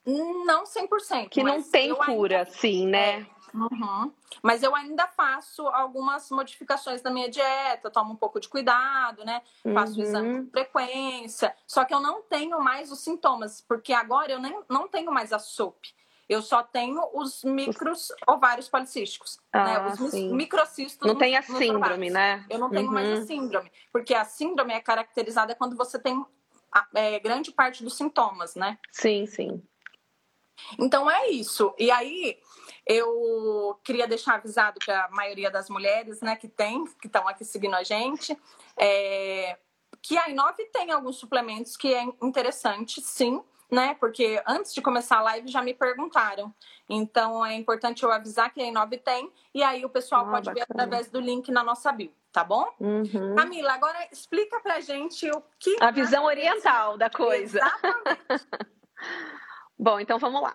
Não 0.04 0.64
100%. 0.64 1.28
Que 1.28 1.42
não 1.42 1.62
tem 1.62 1.94
cura, 1.94 2.38
ainda... 2.38 2.50
sim, 2.50 2.86
né? 2.86 3.20
É. 3.20 3.32
Uhum. 3.54 4.10
Mas 4.42 4.62
eu 4.62 4.74
ainda 4.74 5.06
faço 5.08 5.66
algumas 5.68 6.30
modificações 6.30 7.02
na 7.02 7.10
minha 7.10 7.28
dieta, 7.28 7.90
tomo 7.90 8.14
um 8.14 8.16
pouco 8.16 8.40
de 8.40 8.48
cuidado, 8.48 9.24
né? 9.24 9.42
Faço 9.74 9.96
uhum. 9.96 10.02
exame 10.02 10.44
com 10.44 10.50
frequência. 10.50 11.54
Só 11.66 11.84
que 11.84 11.92
eu 11.92 12.00
não 12.00 12.22
tenho 12.22 12.58
mais 12.60 12.90
os 12.90 13.00
sintomas, 13.00 13.60
porque 13.60 13.92
agora 13.92 14.32
eu 14.32 14.40
nem, 14.40 14.58
não 14.68 14.88
tenho 14.88 15.12
mais 15.12 15.32
a 15.32 15.38
SOP. 15.38 15.94
Eu 16.32 16.40
só 16.40 16.62
tenho 16.62 17.02
os 17.12 17.44
micros 17.44 18.08
ovários 18.26 18.68
policísticos, 18.68 19.38
né? 19.54 19.60
ah, 19.60 19.82
né? 19.84 19.96
Os 20.00 20.10
sim. 20.10 20.34
microcistos. 20.34 21.06
Não 21.06 21.16
tem 21.16 21.36
a 21.36 21.42
síndrome, 21.42 22.08
né? 22.08 22.44
Eu 22.48 22.58
não 22.58 22.70
tenho 22.70 22.86
uhum. 22.86 22.92
mais 22.92 23.08
a 23.08 23.14
uhum. 23.16 23.26
síndrome, 23.26 23.70
porque 23.92 24.14
a 24.14 24.24
síndrome 24.24 24.72
é 24.72 24.80
caracterizada 24.80 25.54
quando 25.54 25.76
você 25.76 25.98
tem 25.98 26.24
é, 26.94 27.20
grande 27.20 27.52
parte 27.52 27.84
dos 27.84 27.96
sintomas, 27.96 28.54
né? 28.54 28.78
Sim, 28.90 29.26
sim. 29.26 29.62
Então 30.78 31.10
é 31.10 31.28
isso. 31.28 31.74
E 31.78 31.90
aí 31.90 32.38
eu 32.86 33.78
queria 33.84 34.06
deixar 34.06 34.36
avisado 34.36 34.78
para 34.84 35.04
a 35.04 35.10
maioria 35.10 35.50
das 35.50 35.68
mulheres, 35.68 36.20
né, 36.20 36.34
que 36.36 36.48
tem, 36.48 36.84
que 37.00 37.06
estão 37.06 37.28
aqui 37.28 37.44
seguindo 37.44 37.74
a 37.74 37.82
gente, 37.82 38.36
é, 38.76 39.58
que 40.00 40.16
a 40.16 40.28
Inove 40.28 40.64
tem 40.72 40.90
alguns 40.90 41.16
suplementos 41.16 41.76
que 41.76 41.94
é 41.94 42.02
interessante, 42.22 43.00
sim, 43.00 43.42
né? 43.72 43.96
Porque 43.98 44.40
antes 44.46 44.74
de 44.74 44.82
começar 44.82 45.16
a 45.16 45.22
live 45.22 45.48
já 45.48 45.62
me 45.62 45.72
perguntaram. 45.72 46.54
Então 46.88 47.44
é 47.44 47.54
importante 47.54 48.02
eu 48.02 48.12
avisar 48.12 48.52
que 48.52 48.60
a 48.60 48.66
Inove 48.66 48.98
tem 48.98 49.32
e 49.54 49.62
aí 49.62 49.82
o 49.82 49.88
pessoal 49.88 50.26
ah, 50.26 50.30
pode 50.32 50.44
bacana. 50.44 50.66
ver 50.66 50.72
através 50.72 51.10
do 51.10 51.18
link 51.18 51.50
na 51.50 51.64
nossa 51.64 51.90
bio, 51.90 52.12
tá 52.30 52.44
bom? 52.44 52.70
Uhum. 52.78 53.34
Camila, 53.34 53.72
agora 53.72 54.06
explica 54.12 54.60
pra 54.60 54.80
gente 54.80 55.28
o 55.30 55.42
que 55.58 55.74
a 55.80 55.90
visão 55.90 56.24
oriental 56.24 56.98
da 56.98 57.08
coisa. 57.08 57.60
Exatamente. 57.60 58.46
bom, 59.78 59.98
então 59.98 60.18
vamos 60.18 60.42
lá. 60.42 60.54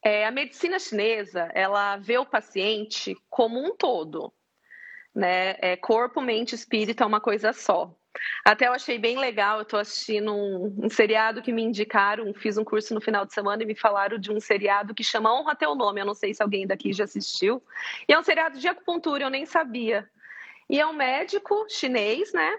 É, 0.00 0.24
a 0.24 0.30
medicina 0.30 0.78
chinesa, 0.78 1.50
ela 1.54 1.96
vê 1.96 2.18
o 2.18 2.26
paciente 2.26 3.16
como 3.28 3.58
um 3.58 3.74
todo, 3.74 4.32
né? 5.12 5.56
É, 5.58 5.76
corpo, 5.76 6.20
mente, 6.20 6.54
espírito 6.54 7.02
é 7.02 7.06
uma 7.06 7.20
coisa 7.20 7.52
só. 7.52 7.92
Até 8.44 8.68
eu 8.68 8.72
achei 8.72 8.98
bem 8.98 9.18
legal, 9.18 9.58
eu 9.58 9.62
estou 9.62 9.78
assistindo 9.78 10.34
um, 10.34 10.84
um, 10.84 10.88
seriado 10.88 11.42
que 11.42 11.52
me 11.52 11.62
indicaram, 11.62 12.32
fiz 12.34 12.56
um 12.56 12.64
curso 12.64 12.94
no 12.94 13.00
final 13.00 13.24
de 13.24 13.32
semana 13.32 13.62
e 13.62 13.66
me 13.66 13.74
falaram 13.74 14.18
de 14.18 14.32
um 14.32 14.40
seriado 14.40 14.94
que 14.94 15.02
chama 15.02 15.32
Honra 15.34 15.54
Teu 15.54 15.74
Nome, 15.74 16.00
eu 16.00 16.06
não 16.06 16.14
sei 16.14 16.32
se 16.32 16.42
alguém 16.42 16.66
daqui 16.66 16.92
já 16.92 17.04
assistiu. 17.04 17.62
E 18.08 18.12
é 18.12 18.18
um 18.18 18.22
seriado 18.22 18.58
de 18.58 18.68
acupuntura, 18.68 19.24
eu 19.24 19.30
nem 19.30 19.46
sabia. 19.46 20.08
E 20.68 20.80
é 20.80 20.86
um 20.86 20.92
médico 20.92 21.66
chinês, 21.68 22.32
né? 22.32 22.56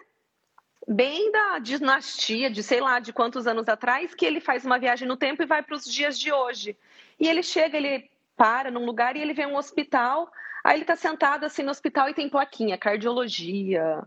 Bem 0.88 1.32
da 1.32 1.60
dinastia, 1.60 2.50
de 2.50 2.62
sei 2.62 2.80
lá 2.80 3.00
de 3.00 3.12
quantos 3.12 3.48
anos 3.48 3.68
atrás, 3.68 4.14
que 4.14 4.26
ele 4.26 4.40
faz 4.40 4.66
uma 4.66 4.78
viagem 4.78 5.08
no 5.08 5.18
tempo 5.18 5.42
e 5.42 5.48
vai 5.48 5.64
para 5.64 5.76
os 5.76 5.86
dias 5.86 6.20
de 6.20 6.32
hoje. 6.32 6.78
E 7.20 7.28
ele 7.28 7.42
chega, 7.42 7.78
ele 7.78 8.10
para 8.38 8.70
num 8.70 8.86
lugar 8.86 9.16
e 9.16 9.22
ele 9.22 9.34
vê 9.34 9.46
um 9.46 9.56
hospital. 9.56 10.32
Aí 10.64 10.76
ele 10.76 10.84
está 10.84 10.96
sentado 10.96 11.44
assim 11.44 11.64
no 11.64 11.72
hospital 11.72 12.10
e 12.10 12.14
tem 12.14 12.30
plaquinha, 12.30 12.78
cardiologia, 12.78 14.04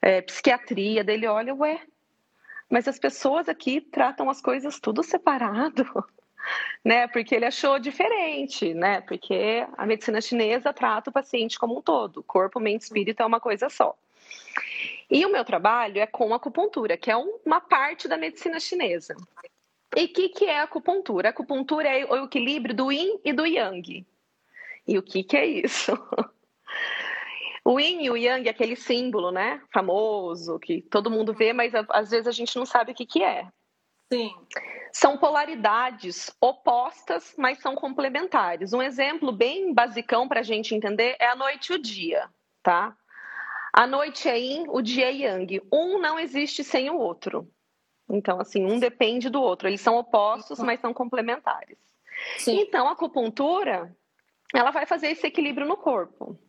é, 0.00 0.20
psiquiatria. 0.22 1.04
Dele 1.04 1.26
olha, 1.26 1.54
ué, 1.54 1.80
mas 2.68 2.86
as 2.86 2.98
pessoas 2.98 3.48
aqui 3.48 3.80
tratam 3.80 4.28
as 4.28 4.40
coisas 4.40 4.78
tudo 4.78 5.02
separado, 5.02 5.84
né? 6.84 7.08
Porque 7.08 7.34
ele 7.34 7.46
achou 7.46 7.78
diferente, 7.78 8.74
né? 8.74 9.00
Porque 9.02 9.66
a 9.76 9.86
medicina 9.86 10.20
chinesa 10.20 10.72
trata 10.72 11.10
o 11.10 11.12
paciente 11.12 11.58
como 11.58 11.78
um 11.78 11.82
todo, 11.82 12.22
corpo, 12.22 12.60
mente, 12.60 12.82
espírito 12.82 13.22
é 13.22 13.26
uma 13.26 13.40
coisa 13.40 13.68
só. 13.68 13.96
E 15.10 15.24
o 15.24 15.32
meu 15.32 15.44
trabalho 15.44 16.00
é 16.00 16.06
com 16.06 16.34
acupuntura, 16.34 16.96
que 16.96 17.10
é 17.10 17.16
uma 17.16 17.60
parte 17.60 18.06
da 18.06 18.18
medicina 18.18 18.60
chinesa. 18.60 19.16
E 19.96 20.04
o 20.04 20.12
que, 20.12 20.28
que 20.28 20.44
é 20.44 20.60
acupuntura? 20.60 21.28
A 21.28 21.30
acupuntura 21.30 21.88
é 21.88 22.04
o 22.04 22.24
equilíbrio 22.24 22.74
do 22.74 22.92
yin 22.92 23.18
e 23.24 23.32
do 23.32 23.46
yang. 23.46 24.06
E 24.86 24.98
o 24.98 25.02
que, 25.02 25.24
que 25.24 25.36
é 25.36 25.46
isso? 25.46 25.92
O 27.68 27.78
yin 27.78 28.02
e 28.02 28.10
o 28.10 28.16
yang 28.16 28.48
é 28.48 28.50
aquele 28.50 28.74
símbolo, 28.74 29.30
né? 29.30 29.60
Famoso, 29.70 30.58
que 30.58 30.80
todo 30.80 31.10
mundo 31.10 31.34
vê, 31.34 31.52
mas 31.52 31.74
às 31.90 32.10
vezes 32.10 32.26
a 32.26 32.32
gente 32.32 32.56
não 32.56 32.64
sabe 32.64 32.92
o 32.92 32.94
que, 32.94 33.04
que 33.04 33.22
é. 33.22 33.46
Sim. 34.10 34.34
São 34.90 35.18
polaridades 35.18 36.34
opostas, 36.40 37.34
mas 37.36 37.58
são 37.58 37.74
complementares. 37.74 38.72
Um 38.72 38.80
exemplo 38.80 39.30
bem 39.30 39.74
basicão 39.74 40.26
para 40.26 40.40
a 40.40 40.42
gente 40.42 40.74
entender 40.74 41.14
é 41.20 41.26
a 41.26 41.36
noite 41.36 41.70
e 41.70 41.76
o 41.76 41.78
dia, 41.78 42.30
tá? 42.62 42.96
A 43.74 43.86
noite 43.86 44.30
é 44.30 44.38
yin, 44.38 44.64
o 44.70 44.80
dia 44.80 45.10
é 45.10 45.12
yang. 45.12 45.60
Um 45.70 46.00
não 46.00 46.18
existe 46.18 46.64
sem 46.64 46.88
o 46.88 46.96
outro. 46.96 47.46
Então, 48.08 48.40
assim, 48.40 48.64
um 48.64 48.78
depende 48.78 49.28
do 49.28 49.42
outro. 49.42 49.68
Eles 49.68 49.82
são 49.82 49.98
opostos, 49.98 50.58
mas 50.60 50.80
são 50.80 50.94
complementares. 50.94 51.76
Sim. 52.38 52.60
Então, 52.60 52.88
a 52.88 52.92
acupuntura, 52.92 53.94
ela 54.54 54.70
vai 54.70 54.86
fazer 54.86 55.08
esse 55.08 55.26
equilíbrio 55.26 55.68
no 55.68 55.76
corpo. 55.76 56.40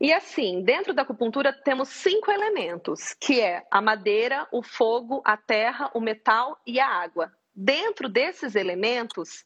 E 0.00 0.12
assim, 0.12 0.62
dentro 0.62 0.94
da 0.94 1.02
acupuntura 1.02 1.52
temos 1.52 1.88
cinco 1.88 2.30
elementos, 2.30 3.14
que 3.14 3.40
é 3.40 3.66
a 3.70 3.80
madeira, 3.80 4.46
o 4.52 4.62
fogo, 4.62 5.20
a 5.24 5.36
terra, 5.36 5.90
o 5.92 6.00
metal 6.00 6.60
e 6.66 6.78
a 6.78 6.86
água. 6.86 7.32
Dentro 7.54 8.08
desses 8.08 8.54
elementos, 8.54 9.44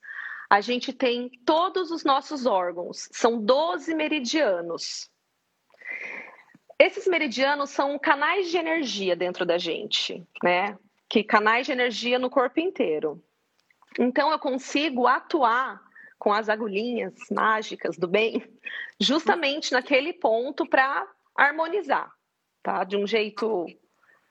a 0.51 0.61
gente 0.61 0.93
tem 0.93 1.31
todos 1.47 1.91
os 1.91 2.05
nossos 2.05 2.45
órgãos, 2.45 3.09
são 3.13 3.43
12 3.43 3.95
meridianos. 3.95 5.11
Esses 6.79 7.07
meridianos 7.07 7.71
são 7.71 7.99
canais 7.99 8.51
de 8.51 8.59
energia 8.59 9.17
dentro 9.17 9.47
da 9.47 9.57
gente, 9.57 10.23
né? 10.43 10.77
que 11.13 11.23
canais 11.23 11.67
de 11.67 11.73
energia 11.73 12.19
no 12.19 12.31
corpo 12.31 12.59
inteiro. 12.59 13.23
Então 13.99 14.31
eu 14.31 14.39
consigo 14.39 15.07
atuar 15.07 15.79
com 16.23 16.33
as 16.33 16.49
agulhinhas 16.49 17.15
mágicas 17.33 17.99
do 17.99 18.07
bem, 18.07 18.49
justamente 19.01 19.73
naquele 19.73 20.13
ponto 20.13 20.65
para 20.65 21.05
harmonizar, 21.35 22.13
tá? 22.63 22.85
De 22.85 22.97
um 22.97 23.05
jeito 23.05 23.67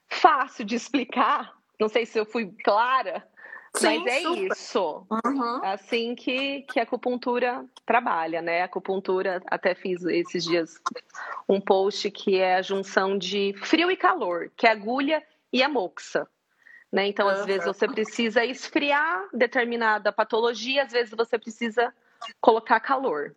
fácil 0.07 0.63
de 0.63 0.73
explicar. 0.73 1.53
Não 1.77 1.89
sei 1.89 2.05
se 2.05 2.17
eu 2.17 2.25
fui 2.25 2.49
clara, 2.63 3.27
Sim, 3.75 3.99
mas 3.99 4.05
é 4.05 4.21
super. 4.21 4.51
isso. 4.53 5.05
Uhum. 5.11 5.65
Assim 5.65 6.15
que, 6.15 6.61
que 6.61 6.79
a 6.79 6.83
acupuntura 6.83 7.65
trabalha, 7.85 8.41
né? 8.41 8.61
A 8.61 8.65
acupuntura, 8.65 9.43
até 9.47 9.75
fiz 9.75 10.01
esses 10.05 10.45
dias 10.45 10.81
um 11.49 11.59
post 11.59 12.09
que 12.09 12.37
é 12.37 12.55
a 12.55 12.61
junção 12.61 13.17
de 13.17 13.53
frio 13.65 13.91
e 13.91 13.97
calor, 13.97 14.49
que 14.55 14.65
é 14.65 14.71
agulha 14.71 15.21
e 15.51 15.61
a 15.61 15.67
moxa. 15.67 16.25
Né? 16.91 17.07
Então, 17.07 17.27
às 17.27 17.45
vezes, 17.45 17.65
você 17.65 17.87
precisa 17.87 18.43
esfriar 18.43 19.29
determinada 19.33 20.11
patologia, 20.11 20.83
às 20.83 20.91
vezes 20.91 21.13
você 21.15 21.39
precisa 21.39 21.93
colocar 22.41 22.79
calor. 22.81 23.33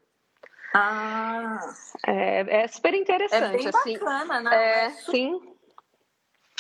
Ah. 0.75 1.61
É, 2.05 2.63
é 2.63 2.67
super 2.67 2.93
interessante. 2.95 3.45
É 3.45 3.57
bem 3.57 3.69
assim. 3.69 3.99
bacana, 3.99 4.41
né? 4.41 4.57
É, 4.57 4.85
é 4.87 4.91
sim. 4.91 5.41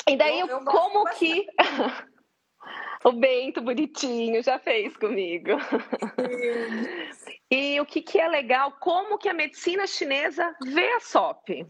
E 0.08 0.16
daí, 0.16 0.38
eu, 0.38 0.46
eu 0.46 0.64
como 0.64 1.04
que. 1.10 1.46
o 3.04 3.12
Bento 3.12 3.60
bonitinho 3.60 4.42
já 4.42 4.58
fez 4.58 4.96
comigo. 4.96 5.50
e 7.50 7.80
o 7.80 7.84
que, 7.84 8.00
que 8.00 8.20
é 8.20 8.28
legal, 8.28 8.72
como 8.78 9.18
que 9.18 9.28
a 9.28 9.34
medicina 9.34 9.86
chinesa 9.86 10.54
vê 10.62 10.86
a 10.92 11.00
SOP. 11.00 11.66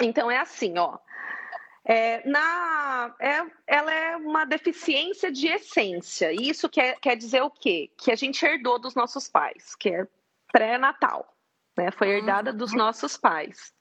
Então 0.00 0.30
é 0.30 0.38
assim, 0.38 0.78
ó. 0.78 0.98
É, 1.84 2.28
na, 2.28 3.14
é, 3.18 3.46
ela 3.66 3.92
é 3.92 4.16
uma 4.16 4.44
deficiência 4.44 5.32
de 5.32 5.48
essência. 5.48 6.32
E 6.32 6.48
isso 6.48 6.68
quer, 6.68 6.98
quer 7.00 7.16
dizer 7.16 7.42
o 7.42 7.50
quê? 7.50 7.90
Que 7.96 8.12
a 8.12 8.16
gente 8.16 8.44
herdou 8.44 8.78
dos 8.78 8.94
nossos 8.94 9.28
pais, 9.28 9.74
que 9.74 9.88
é 9.88 10.06
pré-natal. 10.52 11.34
Né? 11.76 11.90
Foi 11.90 12.08
herdada 12.08 12.52
dos 12.52 12.72
nossos 12.72 13.16
pais. 13.16 13.74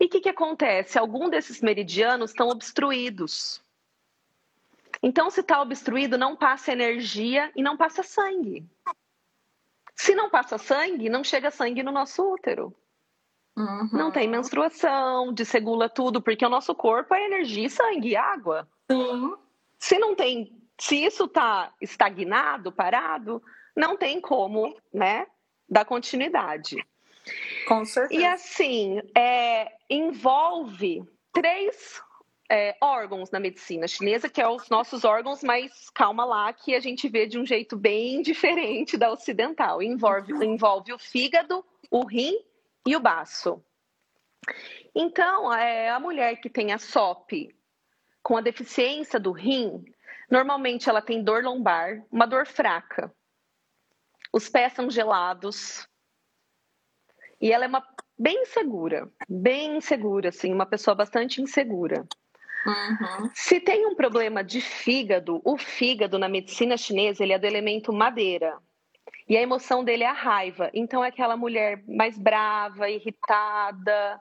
E 0.00 0.06
o 0.06 0.08
que, 0.08 0.20
que 0.20 0.28
acontece? 0.28 0.98
Algum 0.98 1.28
desses 1.28 1.60
meridianos 1.60 2.30
estão 2.30 2.48
obstruídos. 2.48 3.62
Então, 5.02 5.30
se 5.30 5.40
está 5.40 5.60
obstruído, 5.60 6.16
não 6.16 6.34
passa 6.34 6.72
energia 6.72 7.52
e 7.54 7.62
não 7.62 7.76
passa 7.76 8.02
sangue. 8.02 8.66
Se 9.94 10.14
não 10.14 10.30
passa 10.30 10.58
sangue, 10.58 11.08
não 11.08 11.22
chega 11.22 11.50
sangue 11.50 11.82
no 11.82 11.92
nosso 11.92 12.22
útero. 12.22 12.74
Uhum. 13.56 13.88
Não 13.92 14.10
tem 14.10 14.28
menstruação, 14.28 15.32
desregula 15.32 15.88
tudo, 15.88 16.20
porque 16.20 16.44
o 16.44 16.48
nosso 16.48 16.74
corpo 16.74 17.14
é 17.14 17.24
energia, 17.24 17.68
sangue 17.68 18.10
e 18.10 18.16
água. 18.16 18.68
Sim. 18.90 19.34
Se 19.78 19.98
não 19.98 20.14
tem, 20.14 20.52
se 20.78 21.04
isso 21.04 21.24
está 21.24 21.72
estagnado, 21.80 22.72
parado, 22.72 23.42
não 23.76 23.96
tem 23.96 24.20
como, 24.20 24.76
né, 24.92 25.26
dar 25.68 25.84
continuidade. 25.84 26.84
Com 27.68 27.84
certeza. 27.84 28.20
E 28.20 28.26
assim, 28.26 29.00
é, 29.16 29.72
envolve 29.88 31.04
três 31.32 32.02
é, 32.50 32.76
órgãos 32.80 33.30
na 33.30 33.40
medicina 33.40 33.86
chinesa, 33.86 34.28
que 34.28 34.40
é 34.40 34.48
os 34.48 34.68
nossos 34.68 35.04
órgãos, 35.04 35.42
mas 35.42 35.90
calma 35.90 36.24
lá, 36.24 36.52
que 36.52 36.74
a 36.74 36.80
gente 36.80 37.08
vê 37.08 37.26
de 37.26 37.38
um 37.38 37.46
jeito 37.46 37.76
bem 37.76 38.20
diferente 38.22 38.96
da 38.96 39.12
ocidental. 39.12 39.80
Envolve, 39.80 40.32
envolve 40.44 40.92
o 40.92 40.98
fígado, 40.98 41.64
o 41.90 42.04
rim 42.04 42.36
e 42.86 42.94
o 42.94 43.00
baço. 43.00 43.64
Então, 44.94 45.52
é, 45.52 45.90
a 45.90 45.98
mulher 45.98 46.36
que 46.36 46.50
tem 46.50 46.72
a 46.72 46.78
SOP 46.78 47.54
com 48.22 48.36
a 48.36 48.40
deficiência 48.40 49.18
do 49.18 49.32
rim, 49.32 49.84
normalmente 50.30 50.88
ela 50.88 51.02
tem 51.02 51.22
dor 51.22 51.42
lombar, 51.42 52.04
uma 52.10 52.26
dor 52.26 52.46
fraca. 52.46 53.14
Os 54.32 54.48
pés 54.48 54.72
são 54.72 54.90
gelados. 54.90 55.86
E 57.40 57.52
ela 57.52 57.64
é 57.64 57.68
uma 57.68 57.86
bem 58.18 58.42
insegura, 58.42 59.10
bem 59.28 59.76
insegura, 59.76 60.28
assim, 60.28 60.52
uma 60.52 60.66
pessoa 60.66 60.94
bastante 60.94 61.42
insegura. 61.42 62.06
Uhum. 62.66 63.30
Se 63.34 63.60
tem 63.60 63.86
um 63.86 63.94
problema 63.94 64.42
de 64.42 64.60
fígado, 64.60 65.42
o 65.44 65.58
fígado 65.58 66.18
na 66.18 66.28
medicina 66.28 66.76
chinesa 66.76 67.22
ele 67.22 67.34
é 67.34 67.38
do 67.38 67.46
elemento 67.46 67.92
madeira. 67.92 68.58
E 69.28 69.36
a 69.36 69.42
emoção 69.42 69.82
dele 69.82 70.04
é 70.04 70.08
a 70.08 70.12
raiva. 70.12 70.70
Então 70.74 71.04
é 71.04 71.08
aquela 71.08 71.36
mulher 71.36 71.82
mais 71.88 72.18
brava, 72.18 72.90
irritada, 72.90 74.20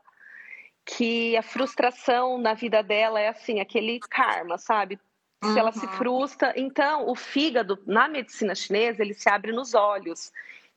que 0.86 1.36
a 1.36 1.42
frustração 1.42 2.38
na 2.38 2.54
vida 2.54 2.82
dela 2.82 3.20
é 3.20 3.30
assim, 3.30 3.60
aquele 3.60 4.00
karma, 4.00 4.58
sabe? 4.58 5.00
Se 5.44 5.50
uhum. 5.50 5.58
ela 5.58 5.72
se 5.74 5.86
uhum. 5.86 5.92
frustra, 5.94 6.54
então 6.56 7.10
o 7.10 7.16
fígado 7.16 7.78
na 7.86 8.08
medicina 8.08 8.56
chinesa 8.56 9.02
ele 9.02 9.14
se 9.14 9.28
abre 9.30 9.52
nos 9.52 9.74
olhos. 9.74 10.32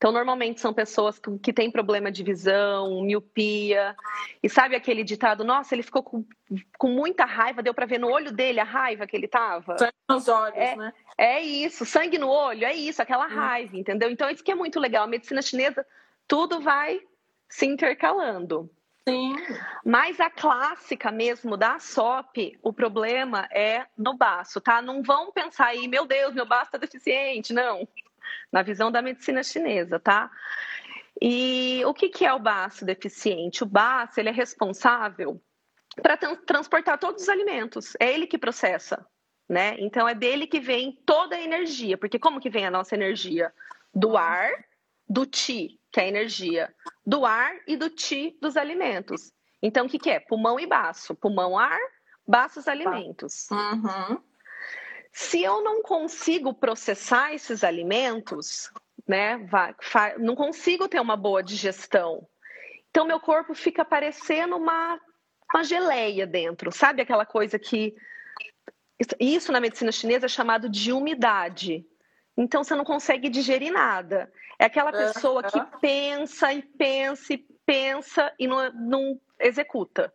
Então, 0.07 0.15
normalmente 0.15 0.61
são 0.61 0.73
pessoas 0.73 1.19
que, 1.19 1.37
que 1.41 1.53
têm 1.53 1.69
problema 1.69 2.13
de 2.13 2.23
visão, 2.23 3.03
miopia. 3.03 3.97
E 4.41 4.49
sabe 4.49 4.77
aquele 4.77 5.03
ditado? 5.03 5.43
Nossa, 5.43 5.75
ele 5.75 5.83
ficou 5.83 6.01
com, 6.01 6.25
com 6.79 6.87
muita 6.87 7.25
raiva, 7.25 7.61
deu 7.61 7.75
para 7.75 7.87
ver 7.87 7.99
no 7.99 8.09
olho 8.09 8.31
dele 8.31 8.61
a 8.61 8.65
raiva 8.65 9.05
que 9.05 9.17
ele 9.17 9.27
tava? 9.27 9.77
Sangue 9.77 9.93
nos 10.09 10.29
olhos, 10.29 10.57
é, 10.57 10.77
né? 10.77 10.93
É 11.19 11.41
isso, 11.41 11.85
sangue 11.85 12.19
no 12.19 12.29
olho, 12.29 12.65
é 12.65 12.73
isso, 12.73 13.03
aquela 13.03 13.27
hum. 13.27 13.35
raiva, 13.35 13.77
entendeu? 13.77 14.09
Então, 14.09 14.31
isso 14.31 14.45
que 14.45 14.53
é 14.53 14.55
muito 14.55 14.79
legal. 14.79 15.03
A 15.03 15.09
medicina 15.09 15.43
chinesa, 15.43 15.85
tudo 16.29 16.61
vai 16.61 17.01
se 17.49 17.67
intercalando. 17.67 18.71
Sim. 19.09 19.35
Mas 19.85 20.21
a 20.21 20.31
clássica 20.31 21.11
mesmo 21.11 21.57
da 21.57 21.81
SOP, 21.81 22.57
o 22.63 22.73
problema 22.73 23.49
é 23.51 23.87
no 23.99 24.17
baço, 24.17 24.61
tá? 24.61 24.81
Não 24.81 25.03
vão 25.03 25.33
pensar 25.33 25.67
aí, 25.67 25.89
meu 25.89 26.07
Deus, 26.07 26.33
meu 26.33 26.47
baço 26.47 26.71
tá 26.71 26.79
deficiente, 26.79 27.53
não 27.53 27.89
na 28.53 28.63
visão 28.63 28.91
da 28.91 29.03
medicina 29.03 29.43
chinesa, 29.43 29.99
tá? 29.99 30.31
E 31.21 31.83
o 31.87 31.95
que, 31.95 32.09
que 32.09 32.25
é 32.27 32.33
o 32.33 32.39
baço 32.39 32.85
deficiente? 32.85 33.63
O 33.63 33.67
baço 33.67 34.21
ele 34.21 34.29
é 34.29 34.33
responsável 34.33 35.41
para 36.03 36.17
transportar 36.17 36.99
todos 36.99 37.23
os 37.23 37.29
alimentos. 37.29 37.95
É 37.99 38.13
ele 38.13 38.27
que 38.27 38.37
processa, 38.37 39.07
né? 39.49 39.77
Então 39.79 40.07
é 40.07 40.15
dele 40.15 40.47
que 40.47 40.61
vem 40.61 40.93
toda 41.07 41.37
a 41.37 41.41
energia. 41.41 41.97
Porque 41.97 42.19
como 42.19 42.41
que 42.41 42.51
vem 42.51 42.67
a 42.67 42.71
nossa 42.71 42.95
energia? 42.95 43.53
Do 43.95 44.17
ar, 44.17 44.53
do 45.09 45.25
ti, 45.25 45.81
que 45.91 46.01
é 46.01 46.05
a 46.05 46.09
energia, 46.09 46.75
do 47.07 47.25
ar 47.25 47.55
e 47.67 47.77
do 47.77 47.89
ti 47.89 48.37
dos 48.43 48.57
alimentos. 48.57 49.33
Então 49.63 49.87
o 49.87 49.89
que, 49.89 49.99
que 49.99 50.11
é? 50.11 50.21
Pulmão 50.21 50.61
e 50.61 50.67
baço. 50.67 51.15
Pulmão, 51.15 51.59
ar, 51.59 51.81
baços, 52.27 52.69
alimentos. 52.69 53.49
Uhum. 53.51 54.21
Se 55.19 55.43
eu 55.43 55.65
não 55.65 55.81
consigo 55.81 56.53
processar 56.53 57.33
esses 57.33 57.65
alimentos, 57.65 58.71
né, 59.09 59.49
não 60.19 60.37
consigo 60.37 60.87
ter 60.89 61.01
uma 61.01 61.17
boa 61.17 61.43
digestão. 61.43 62.29
Então, 62.91 63.07
meu 63.07 63.19
corpo 63.19 63.55
fica 63.55 63.83
parecendo 63.83 64.57
uma, 64.59 65.01
uma 65.55 65.65
geleia 65.65 66.27
dentro, 66.27 66.71
sabe 66.71 67.01
aquela 67.01 67.25
coisa 67.25 67.59
que. 67.59 67.97
Isso 69.19 69.51
na 69.51 69.59
medicina 69.59 69.91
chinesa 69.91 70.27
é 70.27 70.29
chamado 70.29 70.69
de 70.69 70.93
umidade. 70.93 71.87
Então, 72.37 72.63
você 72.63 72.75
não 72.75 72.85
consegue 72.85 73.31
digerir 73.31 73.73
nada. 73.73 74.31
É 74.59 74.67
aquela 74.67 74.93
pessoa 74.93 75.43
que 75.43 75.59
pensa 75.81 76.53
e 76.53 76.61
pensa 76.61 77.33
e 77.33 77.39
pensa 77.65 78.35
e 78.39 78.47
não, 78.47 78.71
não 78.75 79.21
executa. 79.41 80.13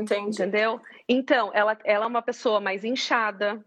Entendi. 0.00 0.42
Entendeu? 0.42 0.80
Então, 1.08 1.50
ela, 1.54 1.76
ela 1.84 2.04
é 2.04 2.08
uma 2.08 2.22
pessoa 2.22 2.60
mais 2.60 2.84
inchada. 2.84 3.64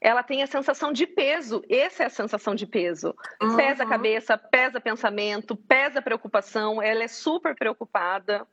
Ela 0.00 0.22
tem 0.22 0.42
a 0.42 0.46
sensação 0.46 0.92
de 0.92 1.06
peso. 1.06 1.62
Essa 1.68 2.02
é 2.02 2.06
a 2.06 2.10
sensação 2.10 2.54
de 2.54 2.66
peso. 2.66 3.14
Uhum. 3.40 3.56
Pesa 3.56 3.84
a 3.84 3.88
cabeça, 3.88 4.36
pesa 4.36 4.80
pensamento, 4.80 5.54
pesa 5.54 6.02
preocupação. 6.02 6.82
Ela 6.82 7.04
é 7.04 7.08
super 7.08 7.54
preocupada. 7.54 8.46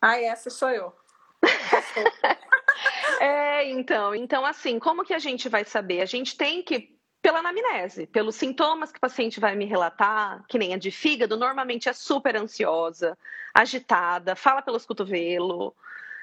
Ah, 0.00 0.20
essa 0.20 0.50
sou 0.50 0.68
eu. 0.68 0.94
é, 3.20 3.70
então. 3.70 4.14
Então, 4.14 4.44
assim, 4.44 4.78
como 4.78 5.04
que 5.04 5.14
a 5.14 5.18
gente 5.18 5.48
vai 5.48 5.64
saber? 5.64 6.02
A 6.02 6.06
gente 6.06 6.36
tem 6.36 6.62
que 6.62 6.91
pela 7.22 7.38
anamnese, 7.38 8.06
pelos 8.08 8.34
sintomas 8.34 8.90
que 8.90 8.98
o 8.98 9.00
paciente 9.00 9.38
vai 9.38 9.54
me 9.54 9.64
relatar, 9.64 10.44
que 10.48 10.58
nem 10.58 10.74
a 10.74 10.76
de 10.76 10.90
fígado, 10.90 11.36
normalmente 11.36 11.88
é 11.88 11.92
super 11.92 12.36
ansiosa, 12.36 13.16
agitada, 13.54 14.34
fala 14.34 14.60
pelos 14.60 14.84
cotovelos. 14.84 15.72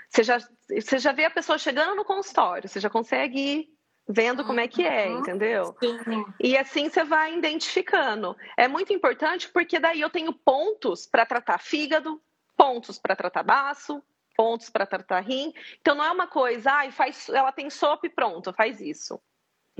Você 0.10 0.24
já, 0.24 0.40
você 0.68 1.00
já 1.00 1.14
vê 1.14 1.26
a 1.26 1.32
pessoa 1.32 1.58
chegando 1.58 1.96
no 1.96 2.04
consultório, 2.04 2.68
você 2.68 2.82
já 2.82 2.90
consegue 2.90 3.40
ir 3.40 3.70
vendo 4.08 4.44
como 4.44 4.60
é 4.60 4.68
que 4.68 4.86
é, 4.86 5.08
entendeu? 5.08 5.76
Sim. 5.80 6.26
E 6.40 6.58
assim 6.58 6.90
você 6.90 7.04
vai 7.04 7.38
identificando. 7.38 8.36
É 8.58 8.68
muito 8.68 8.92
importante 8.92 9.48
porque 9.48 9.80
daí 9.80 10.02
eu 10.02 10.10
tenho 10.10 10.34
pontos 10.34 11.06
para 11.06 11.26
tratar 11.26 11.60
fígado, 11.60 12.20
pontos 12.58 13.00
para 13.00 13.16
tratar 13.16 13.44
baço, 13.44 14.04
pontos 14.36 14.70
para 14.70 14.86
tratar 14.86 15.22
rim. 15.22 15.54
Então 15.80 15.96
não 15.96 16.04
é 16.04 16.12
uma 16.12 16.28
coisa, 16.28 16.72
ah, 16.72 16.92
faz, 16.92 17.30
ela 17.30 17.52
tem 17.52 17.70
sopa 17.70 18.08
e 18.08 18.10
pronto, 18.10 18.52
faz 18.52 18.82
isso. 18.82 19.22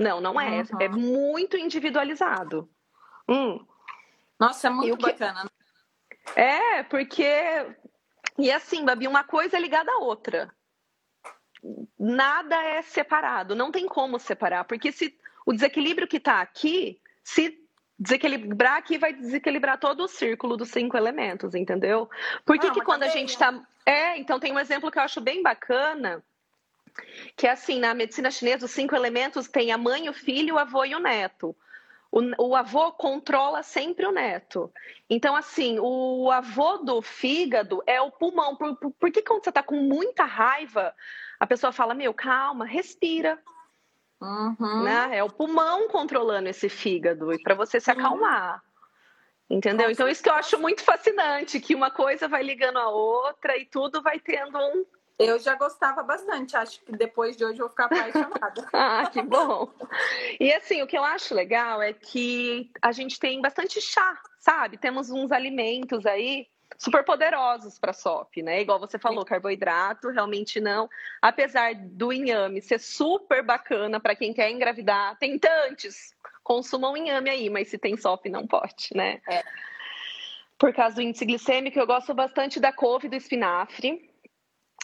Não, 0.00 0.18
não 0.18 0.40
é. 0.40 0.62
Uhum. 0.62 0.80
É 0.80 0.88
muito 0.88 1.58
individualizado. 1.58 2.66
Hum. 3.28 3.62
Nossa, 4.38 4.68
é 4.68 4.70
muito 4.70 4.96
que... 4.96 5.02
bacana. 5.02 5.44
Né? 5.44 5.50
É, 6.34 6.82
porque. 6.84 7.26
E 8.38 8.50
assim, 8.50 8.82
Babi, 8.82 9.06
uma 9.06 9.24
coisa 9.24 9.58
é 9.58 9.60
ligada 9.60 9.92
à 9.92 9.98
outra. 9.98 10.50
Nada 11.98 12.56
é 12.56 12.80
separado, 12.80 13.54
não 13.54 13.70
tem 13.70 13.86
como 13.86 14.18
separar, 14.18 14.64
porque 14.64 14.90
se 14.90 15.14
o 15.44 15.52
desequilíbrio 15.52 16.08
que 16.08 16.16
está 16.16 16.40
aqui, 16.40 16.98
se 17.22 17.62
desequilibrar 17.98 18.78
aqui, 18.78 18.96
vai 18.96 19.12
desequilibrar 19.12 19.78
todo 19.78 20.04
o 20.04 20.08
círculo 20.08 20.56
dos 20.56 20.70
cinco 20.70 20.96
elementos, 20.96 21.54
entendeu? 21.54 22.08
Por 22.46 22.58
que, 22.58 22.68
ah, 22.68 22.70
que 22.70 22.80
quando 22.80 23.02
a 23.02 23.08
gente 23.08 23.28
está. 23.28 23.52
É, 23.84 24.16
então 24.16 24.40
tem 24.40 24.50
um 24.50 24.58
exemplo 24.58 24.90
que 24.90 24.98
eu 24.98 25.02
acho 25.02 25.20
bem 25.20 25.42
bacana, 25.42 26.24
que 27.36 27.46
é 27.46 27.50
assim, 27.50 27.78
na 27.78 27.94
medicina 27.94 28.30
chinesa, 28.30 28.66
os 28.66 28.70
cinco 28.70 28.94
elementos 28.94 29.48
têm 29.48 29.72
a 29.72 29.78
mãe, 29.78 30.08
o 30.08 30.12
filho, 30.12 30.54
o 30.54 30.58
avô 30.58 30.84
e 30.84 30.94
o 30.94 31.00
neto. 31.00 31.54
O, 32.12 32.48
o, 32.48 32.56
avô 32.56 32.90
controla 32.92 33.62
sempre 33.62 34.04
o 34.04 34.10
neto. 34.10 34.72
Então, 35.08 35.36
assim, 35.36 35.78
o 35.80 36.30
avô 36.30 36.78
do 36.78 37.00
fígado 37.00 37.82
é 37.86 38.00
o 38.00 38.10
pulmão. 38.10 38.56
Por, 38.56 38.76
por, 38.76 38.90
por 38.92 39.10
que 39.12 39.22
quando 39.22 39.44
você 39.44 39.50
está 39.50 39.62
com 39.62 39.76
muita 39.76 40.24
raiva, 40.24 40.92
a 41.38 41.46
pessoa 41.46 41.72
fala, 41.72 41.94
meu, 41.94 42.12
calma, 42.12 42.64
respira. 42.64 43.38
Uhum. 44.20 44.82
Né? 44.82 45.18
É 45.18 45.24
o 45.24 45.30
pulmão 45.30 45.88
controlando 45.88 46.48
esse 46.48 46.68
fígado, 46.68 47.32
e 47.32 47.40
para 47.40 47.54
você 47.54 47.80
se 47.80 47.90
uhum. 47.90 47.98
acalmar. 47.98 48.62
Entendeu? 49.48 49.90
então, 49.90 50.08
isso 50.08 50.22
que 50.22 50.28
eu 50.28 50.34
acho 50.34 50.58
muito 50.60 50.82
fascinante, 50.82 51.58
que 51.58 51.74
uma 51.74 51.90
coisa 51.90 52.28
vai 52.28 52.42
ligando 52.42 52.78
a 52.78 52.88
outra 52.88 53.56
e 53.56 53.64
tudo 53.64 54.00
vai 54.00 54.20
tendo 54.20 54.56
um 54.56 54.84
eu 55.20 55.38
já 55.38 55.54
gostava 55.54 56.02
bastante, 56.02 56.56
acho 56.56 56.80
que 56.82 56.92
depois 56.92 57.36
de 57.36 57.44
hoje 57.44 57.58
eu 57.58 57.66
vou 57.66 57.68
ficar 57.68 57.84
apaixonada. 57.84 58.68
ah, 58.72 59.08
que 59.12 59.20
bom! 59.20 59.70
E 60.40 60.50
assim, 60.52 60.80
o 60.80 60.86
que 60.86 60.96
eu 60.96 61.04
acho 61.04 61.34
legal 61.34 61.82
é 61.82 61.92
que 61.92 62.70
a 62.80 62.90
gente 62.90 63.20
tem 63.20 63.40
bastante 63.40 63.80
chá, 63.82 64.18
sabe? 64.38 64.78
Temos 64.78 65.10
uns 65.10 65.30
alimentos 65.30 66.06
aí 66.06 66.48
super 66.78 67.04
poderosos 67.04 67.78
para 67.78 67.92
SOP, 67.92 68.42
né? 68.42 68.62
Igual 68.62 68.80
você 68.80 68.98
falou, 68.98 69.22
carboidrato, 69.22 70.08
realmente 70.08 70.58
não. 70.58 70.88
Apesar 71.20 71.74
do 71.74 72.10
inhame 72.10 72.62
ser 72.62 72.80
super 72.80 73.42
bacana 73.42 74.00
para 74.00 74.16
quem 74.16 74.32
quer 74.32 74.50
engravidar, 74.50 75.18
tem 75.18 75.38
tantos. 75.38 76.14
Consumam 76.42 76.96
inhame 76.96 77.28
aí, 77.28 77.50
mas 77.50 77.68
se 77.68 77.76
tem 77.76 77.94
SOP 77.94 78.30
não 78.30 78.46
pode, 78.46 78.88
né? 78.94 79.20
É. 79.28 79.42
Por 80.58 80.72
causa 80.72 80.96
do 80.96 81.02
índice 81.02 81.26
glicêmico, 81.26 81.78
eu 81.78 81.86
gosto 81.86 82.14
bastante 82.14 82.58
da 82.58 82.72
couve 82.72 83.06
e 83.06 83.10
do 83.10 83.16
espinafre 83.16 84.09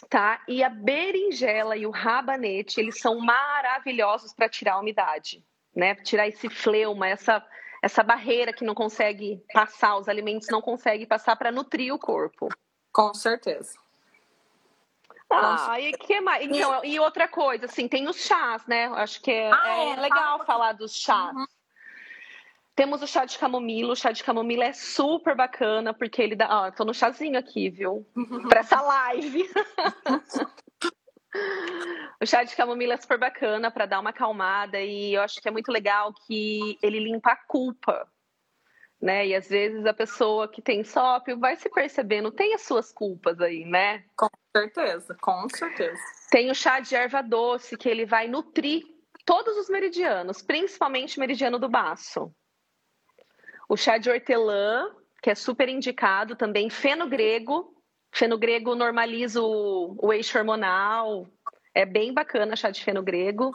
tá? 0.09 0.41
E 0.47 0.63
a 0.63 0.69
berinjela 0.69 1.75
e 1.75 1.85
o 1.85 1.91
rabanete, 1.91 2.79
eles 2.79 2.99
são 2.99 3.19
maravilhosos 3.19 4.33
para 4.33 4.49
tirar 4.49 4.73
a 4.73 4.79
umidade, 4.79 5.43
né? 5.75 5.95
Tirar 5.95 6.27
esse 6.27 6.49
fleuma, 6.49 7.07
essa 7.07 7.45
essa 7.81 8.01
barreira 8.01 8.51
que 8.51 8.65
não 8.65 8.73
consegue 8.73 9.41
passar, 9.53 9.97
os 9.97 10.09
alimentos 10.09 10.47
não 10.49 10.61
conseguem 10.61 11.05
passar 11.05 11.35
para 11.35 11.51
nutrir 11.51 11.93
o 11.93 11.99
corpo. 11.99 12.49
Com 12.91 13.13
certeza. 13.13 13.77
Ah, 15.29 15.79
e 15.79 15.91
que 15.91 16.21
mais? 16.21 16.45
Então, 16.45 16.83
e 16.83 16.99
outra 16.99 17.27
coisa, 17.27 17.65
assim, 17.65 17.87
tem 17.87 18.07
os 18.07 18.15
chás, 18.17 18.65
né? 18.65 18.85
Acho 18.95 19.21
que 19.21 19.31
é, 19.31 19.51
ah, 19.51 19.77
é, 19.77 19.89
é 19.91 19.95
legal 19.97 20.45
falar 20.45 20.71
dos 20.71 20.95
chás. 20.95 21.35
Uhum. 21.35 21.45
Temos 22.77 23.01
o 23.01 23.07
chá 23.07 23.25
de 23.25 23.39
camomila. 23.39 23.93
O 23.93 23.95
chá 23.95 24.11
de 24.11 24.23
camomila 24.23 24.65
é 24.65 24.71
super 24.71 25.35
bacana, 25.35 25.95
porque 25.95 26.21
ele 26.21 26.35
dá. 26.35 26.47
Ó, 26.47 26.71
tô 26.71 26.85
no 26.85 26.93
chazinho 26.93 27.39
aqui, 27.39 27.71
viu? 27.71 28.05
Pra 28.47 28.59
essa 28.59 28.79
live. 28.79 29.49
o 32.21 32.25
chá 32.25 32.43
de 32.43 32.55
camomila 32.55 32.93
é 32.93 32.97
super 32.97 33.17
bacana 33.17 33.71
para 33.71 33.87
dar 33.87 33.99
uma 33.99 34.11
acalmada 34.11 34.79
e 34.79 35.15
eu 35.15 35.23
acho 35.23 35.41
que 35.41 35.47
é 35.47 35.51
muito 35.51 35.71
legal 35.71 36.13
que 36.27 36.77
ele 36.83 36.99
limpa 36.99 37.31
a 37.31 37.35
culpa. 37.35 38.07
né? 39.01 39.25
E 39.25 39.33
às 39.33 39.49
vezes 39.49 39.83
a 39.87 39.93
pessoa 39.93 40.47
que 40.47 40.61
tem 40.61 40.83
SOP 40.83 41.33
vai 41.39 41.55
se 41.55 41.67
percebendo, 41.71 42.31
tem 42.31 42.53
as 42.53 42.61
suas 42.61 42.93
culpas 42.93 43.41
aí, 43.41 43.65
né? 43.65 44.03
Com 44.15 44.29
certeza, 44.55 45.17
com 45.19 45.49
certeza. 45.49 45.99
Tem 46.29 46.51
o 46.51 46.53
chá 46.53 46.79
de 46.79 46.95
erva 46.95 47.23
doce, 47.23 47.75
que 47.75 47.89
ele 47.89 48.05
vai 48.05 48.27
nutrir 48.27 48.83
todos 49.25 49.57
os 49.57 49.67
meridianos, 49.67 50.43
principalmente 50.43 51.17
o 51.17 51.19
meridiano 51.19 51.57
do 51.57 51.67
baço. 51.67 52.31
O 53.69 53.75
chá 53.75 53.97
de 53.97 54.09
hortelã, 54.09 54.89
que 55.21 55.29
é 55.29 55.35
super 55.35 55.67
indicado 55.69 56.35
também, 56.35 56.69
fenogrego. 56.69 57.73
Fenogrego 58.11 58.75
normaliza 58.75 59.41
o, 59.41 59.95
o 60.01 60.13
eixo 60.13 60.37
hormonal. 60.37 61.27
É 61.73 61.85
bem 61.85 62.13
bacana 62.13 62.55
chá 62.55 62.69
de 62.69 62.83
fenogrego. 62.83 63.51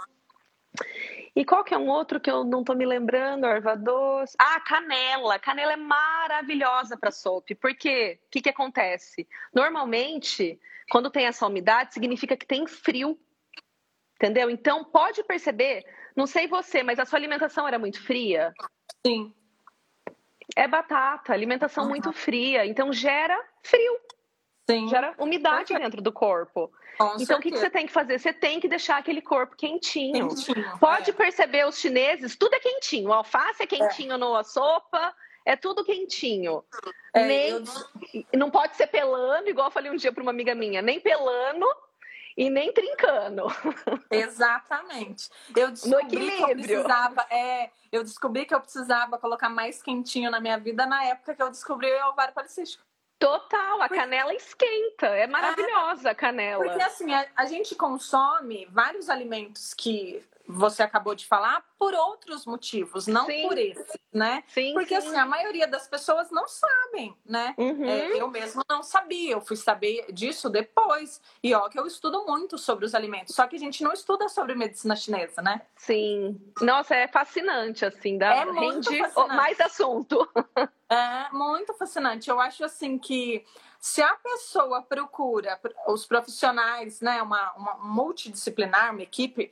E 1.34 1.44
qual 1.44 1.64
que 1.64 1.72
é 1.72 1.78
um 1.78 1.88
outro 1.88 2.20
que 2.20 2.30
eu 2.30 2.44
não 2.44 2.62
tô 2.62 2.74
me 2.74 2.84
lembrando? 2.84 3.46
Erva 3.46 3.74
doce. 3.74 4.36
Ah, 4.38 4.60
canela. 4.60 5.38
Canela 5.38 5.72
é 5.72 5.76
maravilhosa 5.76 6.96
para 6.96 7.10
sopa. 7.10 7.54
Por 7.58 7.74
quê? 7.74 8.20
O 8.26 8.30
que, 8.30 8.42
que 8.42 8.50
acontece? 8.50 9.26
Normalmente, 9.54 10.60
quando 10.90 11.10
tem 11.10 11.24
essa 11.24 11.46
umidade, 11.46 11.94
significa 11.94 12.36
que 12.36 12.46
tem 12.46 12.66
frio. 12.66 13.18
Entendeu? 14.16 14.50
Então, 14.50 14.84
pode 14.84 15.24
perceber, 15.24 15.84
não 16.14 16.26
sei 16.26 16.46
você, 16.46 16.82
mas 16.82 16.98
a 16.98 17.06
sua 17.06 17.18
alimentação 17.18 17.66
era 17.66 17.78
muito 17.78 18.00
fria? 18.00 18.52
Sim. 19.04 19.34
É 20.56 20.68
batata, 20.68 21.32
alimentação 21.32 21.84
uhum. 21.84 21.90
muito 21.90 22.12
fria. 22.12 22.66
Então, 22.66 22.92
gera 22.92 23.38
frio. 23.62 23.98
Sim. 24.70 24.88
Gera 24.88 25.14
umidade 25.18 25.74
dentro 25.74 26.00
do 26.00 26.12
corpo. 26.12 26.70
Com 26.98 27.16
então, 27.18 27.38
o 27.38 27.40
que, 27.40 27.50
que, 27.50 27.58
você 27.58 27.70
tem 27.70 27.86
que 27.86 27.92
fazer? 27.92 28.18
Você 28.18 28.32
tem 28.32 28.60
que 28.60 28.68
deixar 28.68 28.98
aquele 28.98 29.20
corpo 29.20 29.56
quentinho. 29.56 30.28
quentinho 30.28 30.78
Pode 30.78 31.10
é. 31.10 31.12
perceber 31.12 31.66
os 31.66 31.78
chineses, 31.78 32.36
tudo 32.36 32.54
é 32.54 32.60
quentinho. 32.60 33.08
O 33.08 33.12
alface 33.12 33.62
é 33.62 33.66
quentinho 33.66 34.12
é. 34.12 34.16
na 34.16 34.44
sopa, 34.44 35.14
é 35.44 35.56
tudo 35.56 35.84
quentinho. 35.84 36.62
É, 37.14 37.26
nem, 37.26 37.48
eu... 37.50 37.62
Não 38.34 38.50
pode 38.50 38.76
ser 38.76 38.86
pelando, 38.86 39.48
igual 39.48 39.68
eu 39.68 39.72
falei 39.72 39.90
um 39.90 39.96
dia 39.96 40.12
para 40.12 40.22
uma 40.22 40.30
amiga 40.30 40.54
minha, 40.54 40.82
nem 40.82 41.00
pelando 41.00 41.66
e 42.36 42.50
nem 42.50 42.72
trincando. 42.72 43.46
Exatamente. 44.10 45.28
Eu 45.54 45.70
descobri 45.70 46.30
que 46.30 46.42
eu 46.42 46.48
precisava, 46.48 47.26
é, 47.30 47.70
eu 47.90 48.02
descobri 48.02 48.44
que 48.44 48.54
eu 48.54 48.60
precisava 48.60 49.18
colocar 49.18 49.48
mais 49.48 49.82
quentinho 49.82 50.30
na 50.30 50.40
minha 50.40 50.58
vida 50.58 50.86
na 50.86 51.04
época 51.04 51.34
que 51.34 51.42
eu 51.42 51.50
descobri 51.50 51.90
o 51.92 52.08
ovário 52.08 52.34
policístico. 52.34 52.84
Total, 53.22 53.80
a 53.80 53.88
canela 53.88 54.34
esquenta. 54.34 55.06
É 55.06 55.28
maravilhosa 55.28 56.10
a 56.10 56.14
canela. 56.14 56.64
Porque 56.64 56.82
assim, 56.82 57.14
a, 57.14 57.24
a, 57.36 57.46
gente 57.46 57.76
consome 57.76 58.66
vários 58.68 59.08
alimentos 59.08 59.72
que 59.72 60.20
você 60.46 60.82
acabou 60.82 61.14
de 61.14 61.26
falar 61.26 61.64
por 61.78 61.94
outros 61.94 62.44
motivos, 62.46 63.06
não 63.06 63.26
sim. 63.26 63.42
por 63.42 63.58
esse, 63.58 64.00
né? 64.12 64.44
Sim, 64.48 64.72
Porque 64.74 65.00
sim. 65.00 65.08
assim, 65.08 65.16
a 65.16 65.26
maioria 65.26 65.66
das 65.66 65.86
pessoas 65.88 66.30
não 66.30 66.46
sabem, 66.46 67.16
né? 67.24 67.54
Uhum. 67.58 67.84
É, 67.84 68.20
eu 68.20 68.28
mesmo 68.28 68.62
não 68.68 68.82
sabia, 68.82 69.32
eu 69.32 69.40
fui 69.40 69.56
saber 69.56 70.06
disso 70.12 70.48
depois. 70.50 71.20
E 71.42 71.54
ó, 71.54 71.68
que 71.68 71.78
eu 71.78 71.86
estudo 71.86 72.24
muito 72.26 72.58
sobre 72.58 72.84
os 72.84 72.94
alimentos, 72.94 73.34
só 73.34 73.46
que 73.46 73.56
a 73.56 73.58
gente 73.58 73.82
não 73.82 73.92
estuda 73.92 74.28
sobre 74.28 74.54
medicina 74.54 74.96
chinesa, 74.96 75.42
né? 75.42 75.62
Sim. 75.76 76.40
Nossa, 76.60 76.94
é 76.94 77.08
fascinante, 77.08 77.84
assim, 77.84 78.18
dá 78.18 78.34
é 78.34 78.44
rende 78.44 78.98
fascinante. 78.98 79.34
mais 79.34 79.60
assunto. 79.60 80.28
É 80.92 81.32
muito 81.32 81.72
fascinante. 81.72 82.28
Eu 82.28 82.38
acho 82.38 82.62
assim 82.62 82.98
que 82.98 83.42
se 83.80 84.02
a 84.02 84.14
pessoa 84.14 84.82
procura 84.82 85.58
os 85.88 86.04
profissionais, 86.04 87.00
né, 87.00 87.22
uma, 87.22 87.50
uma 87.54 87.74
multidisciplinar, 87.78 88.92
uma 88.92 89.02
equipe 89.02 89.50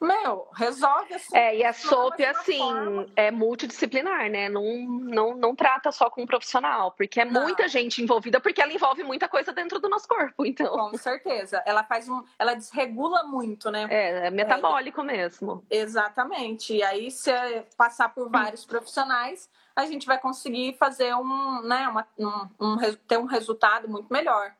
meu, 0.00 0.48
resolve 0.54 1.14
assim. 1.14 1.36
É, 1.36 1.58
e 1.58 1.64
a 1.64 1.72
SOP, 1.72 2.24
assim, 2.24 2.58
forma. 2.58 3.06
é 3.14 3.30
multidisciplinar, 3.30 4.30
né? 4.30 4.48
Não, 4.48 4.62
não, 4.86 5.34
não 5.34 5.54
trata 5.54 5.92
só 5.92 6.08
com 6.08 6.22
um 6.22 6.26
profissional, 6.26 6.92
porque 6.92 7.20
é 7.20 7.24
não. 7.24 7.42
muita 7.42 7.68
gente 7.68 8.02
envolvida, 8.02 8.40
porque 8.40 8.62
ela 8.62 8.72
envolve 8.72 9.02
muita 9.02 9.28
coisa 9.28 9.52
dentro 9.52 9.78
do 9.78 9.88
nosso 9.88 10.08
corpo, 10.08 10.46
então. 10.46 10.90
Com 10.90 10.96
certeza. 10.96 11.62
Ela 11.66 11.84
faz 11.84 12.08
um. 12.08 12.22
Ela 12.38 12.54
desregula 12.54 13.24
muito, 13.24 13.70
né? 13.70 13.86
É, 13.90 14.26
é 14.26 14.30
metabólico 14.30 15.02
é, 15.02 15.04
mesmo. 15.04 15.64
Exatamente. 15.70 16.74
E 16.74 16.82
aí, 16.82 17.10
se 17.10 17.30
passar 17.76 18.14
por 18.14 18.30
vários 18.30 18.64
profissionais, 18.64 19.48
a 19.76 19.86
gente 19.86 20.06
vai 20.06 20.18
conseguir 20.18 20.76
fazer 20.78 21.14
um, 21.14 21.62
né, 21.62 21.88
uma, 21.88 22.06
um, 22.18 22.48
um 22.60 22.76
ter 23.06 23.18
um 23.18 23.26
resultado 23.26 23.88
muito 23.88 24.12
melhor. 24.12 24.54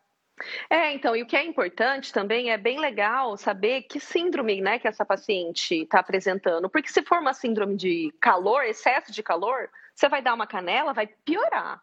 É, 0.69 0.93
então, 0.93 1.15
e 1.15 1.23
o 1.23 1.27
que 1.27 1.37
é 1.37 1.45
importante 1.45 2.13
também 2.13 2.51
é 2.51 2.57
bem 2.57 2.79
legal 2.79 3.37
saber 3.37 3.83
que 3.83 4.01
síndrome, 4.01 4.61
né, 4.61 4.79
que 4.79 4.89
essa 4.89 5.05
paciente 5.05 5.83
está 5.83 6.01
apresentando. 6.01 6.69
Porque 6.69 6.89
se 6.89 7.03
for 7.03 7.19
uma 7.19 7.35
síndrome 7.35 7.77
de 7.77 8.15
calor, 8.21 8.65
excesso 8.65 9.13
de 9.13 9.23
calor, 9.23 9.71
você 9.95 10.09
vai 10.09 10.23
dar 10.23 10.35
uma 10.35 10.47
canela, 10.47 10.93
vai 10.93 11.07
piorar. 11.07 11.83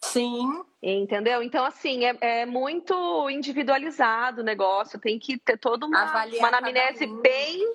Sim. 0.00 0.64
Entendeu? 0.82 1.42
Então, 1.42 1.64
assim, 1.64 2.06
é, 2.06 2.16
é 2.20 2.46
muito 2.46 3.28
individualizado 3.28 4.40
o 4.40 4.44
negócio, 4.44 4.98
tem 4.98 5.18
que 5.18 5.38
ter 5.38 5.58
toda 5.58 5.84
uma, 5.84 6.26
uma 6.26 6.48
anamnese 6.48 7.06
bem, 7.06 7.74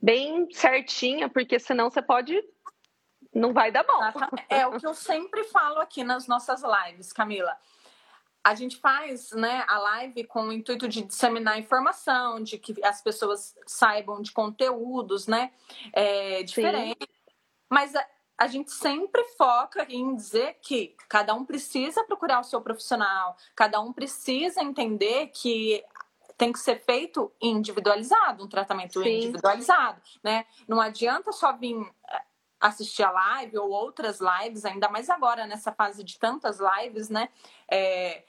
bem 0.00 0.48
certinha, 0.52 1.28
porque 1.28 1.58
senão 1.58 1.88
você 1.88 2.02
pode. 2.02 2.42
Não 3.32 3.52
vai 3.52 3.70
dar 3.72 3.84
bom. 3.84 4.00
É 4.50 4.66
o 4.66 4.78
que 4.78 4.86
eu 4.86 4.92
sempre 4.92 5.44
falo 5.44 5.78
aqui 5.78 6.04
nas 6.04 6.26
nossas 6.26 6.62
lives, 6.62 7.12
Camila 7.12 7.56
a 8.44 8.54
gente 8.54 8.76
faz 8.76 9.30
né, 9.32 9.64
a 9.68 9.78
live 9.78 10.24
com 10.24 10.48
o 10.48 10.52
intuito 10.52 10.88
de 10.88 11.02
disseminar 11.02 11.58
informação, 11.58 12.42
de 12.42 12.58
que 12.58 12.74
as 12.84 13.00
pessoas 13.00 13.54
saibam 13.66 14.20
de 14.20 14.32
conteúdos 14.32 15.26
né, 15.26 15.52
é, 15.92 16.42
diferentes. 16.42 17.06
Mas 17.70 17.94
a, 17.94 18.04
a, 18.38 18.46
gente 18.48 18.72
sempre 18.72 19.22
foca 19.36 19.86
em 19.88 20.14
dizer 20.16 20.58
que 20.60 20.96
cada 21.08 21.34
um 21.34 21.44
precisa 21.44 22.04
procurar 22.04 22.40
o 22.40 22.44
seu 22.44 22.60
profissional, 22.60 23.36
cada 23.54 23.80
um 23.80 23.92
precisa 23.92 24.60
entender 24.60 25.28
que 25.28 25.84
tem 26.36 26.52
que 26.52 26.58
ser 26.58 26.80
feito 26.80 27.30
individualizado, 27.40 28.44
um 28.44 28.48
tratamento 28.48 29.00
Sim. 29.00 29.08
individualizado, 29.08 30.02
né? 30.24 30.44
Não 30.66 30.80
adianta 30.80 31.30
só 31.30 31.52
vir 31.52 31.76
é, 32.10 32.22
assistir 32.60 33.04
a 33.04 33.12
live 33.12 33.58
ou 33.58 33.70
outras 33.70 34.18
lives, 34.20 34.64
ainda 34.64 34.88
mais 34.88 35.08
agora 35.08 35.46
nessa 35.46 35.70
fase 35.70 36.02
de 36.02 36.18
tantas 36.18 36.58
lives, 36.58 37.08
né? 37.08 37.28
É, 37.70 38.24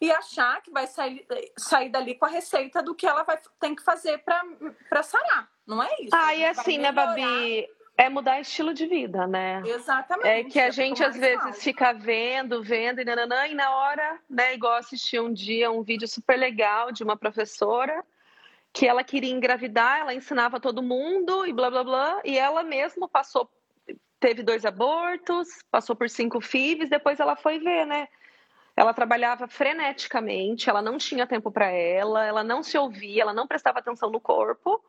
e 0.00 0.10
achar 0.10 0.62
que 0.62 0.70
vai 0.70 0.86
sair, 0.86 1.26
sair 1.58 1.90
dali 1.90 2.14
com 2.14 2.24
a 2.24 2.28
receita 2.28 2.82
do 2.82 2.94
que 2.94 3.06
ela 3.06 3.22
vai, 3.22 3.38
tem 3.58 3.74
que 3.74 3.82
fazer 3.82 4.18
para 4.18 5.02
sarar. 5.02 5.48
Não 5.66 5.82
é 5.82 5.90
isso. 6.00 6.10
Ah, 6.12 6.34
e 6.34 6.44
assim, 6.44 6.78
né, 6.78 6.90
Babi? 6.90 7.68
É 7.98 8.08
mudar 8.08 8.40
estilo 8.40 8.72
de 8.72 8.86
vida, 8.86 9.26
né? 9.26 9.62
Exatamente. 9.66 10.26
É 10.26 10.44
que 10.44 10.58
a 10.58 10.70
gente 10.70 11.04
às 11.04 11.14
vezes 11.14 11.62
fica 11.62 11.92
vendo, 11.92 12.62
vendo 12.62 13.02
e 13.02 13.04
nananã, 13.04 13.46
e 13.46 13.54
na 13.54 13.70
hora, 13.76 14.18
né, 14.28 14.54
igual 14.54 14.72
assisti 14.72 15.20
um 15.20 15.30
dia 15.30 15.70
um 15.70 15.82
vídeo 15.82 16.08
super 16.08 16.38
legal 16.38 16.90
de 16.90 17.04
uma 17.04 17.14
professora 17.14 18.02
que 18.72 18.86
ela 18.86 19.04
queria 19.04 19.30
engravidar, 19.30 20.00
ela 20.00 20.14
ensinava 20.14 20.58
todo 20.58 20.82
mundo 20.82 21.44
e 21.46 21.52
blá 21.52 21.68
blá 21.68 21.84
blá, 21.84 22.20
e 22.24 22.38
ela 22.38 22.62
mesma 22.62 23.06
passou, 23.06 23.50
teve 24.18 24.42
dois 24.42 24.64
abortos, 24.64 25.48
passou 25.70 25.94
por 25.94 26.08
cinco 26.08 26.40
FIVs, 26.40 26.88
depois 26.88 27.20
ela 27.20 27.36
foi 27.36 27.58
ver, 27.58 27.84
né? 27.84 28.08
Ela 28.80 28.94
trabalhava 28.94 29.46
freneticamente, 29.46 30.70
ela 30.70 30.80
não 30.80 30.96
tinha 30.96 31.26
tempo 31.26 31.52
para 31.52 31.66
ela, 31.66 32.24
ela 32.24 32.42
não 32.42 32.62
se 32.62 32.78
ouvia, 32.78 33.20
ela 33.20 33.34
não 33.34 33.46
prestava 33.46 33.78
atenção 33.78 34.08
no 34.08 34.18
corpo. 34.18 34.82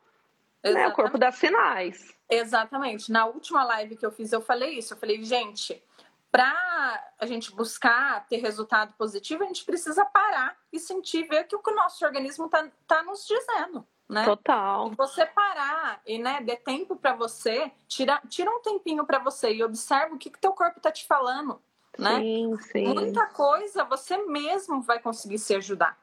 Né? 0.64 0.88
O 0.88 0.92
corpo 0.92 1.18
dá 1.18 1.30
sinais. 1.30 2.10
Exatamente. 2.26 3.12
Na 3.12 3.26
última 3.26 3.62
live 3.64 3.94
que 3.94 4.06
eu 4.06 4.10
fiz, 4.10 4.32
eu 4.32 4.40
falei 4.40 4.78
isso. 4.78 4.94
Eu 4.94 4.96
falei, 4.96 5.22
gente, 5.22 5.84
para 6.30 7.12
a 7.18 7.26
gente 7.26 7.54
buscar 7.54 8.26
ter 8.28 8.38
resultado 8.38 8.94
positivo, 8.94 9.44
a 9.44 9.46
gente 9.46 9.62
precisa 9.62 10.06
parar 10.06 10.56
e 10.72 10.80
sentir, 10.80 11.28
ver 11.28 11.46
o 11.52 11.58
que 11.58 11.70
o 11.70 11.74
nosso 11.74 12.02
organismo 12.02 12.46
está 12.46 12.66
tá 12.86 13.02
nos 13.02 13.26
dizendo. 13.26 13.86
Né? 14.08 14.24
Total. 14.24 14.90
E 14.90 14.96
você 14.96 15.26
parar 15.26 16.00
e 16.06 16.18
né, 16.18 16.40
der 16.40 16.62
tempo 16.62 16.96
para 16.96 17.12
você, 17.14 17.70
tira, 17.86 18.22
tira 18.26 18.50
um 18.50 18.62
tempinho 18.62 19.04
para 19.04 19.18
você 19.18 19.52
e 19.52 19.62
observa 19.62 20.14
o 20.14 20.18
que, 20.18 20.30
que 20.30 20.40
teu 20.40 20.52
corpo 20.54 20.78
está 20.78 20.90
te 20.90 21.06
falando 21.06 21.60
né? 21.98 22.20
Sim, 22.20 22.56
sim. 22.72 22.94
Muita 22.94 23.26
coisa 23.26 23.84
você 23.84 24.16
mesmo 24.26 24.82
vai 24.82 25.00
conseguir 25.00 25.38
se 25.38 25.54
ajudar. 25.54 25.96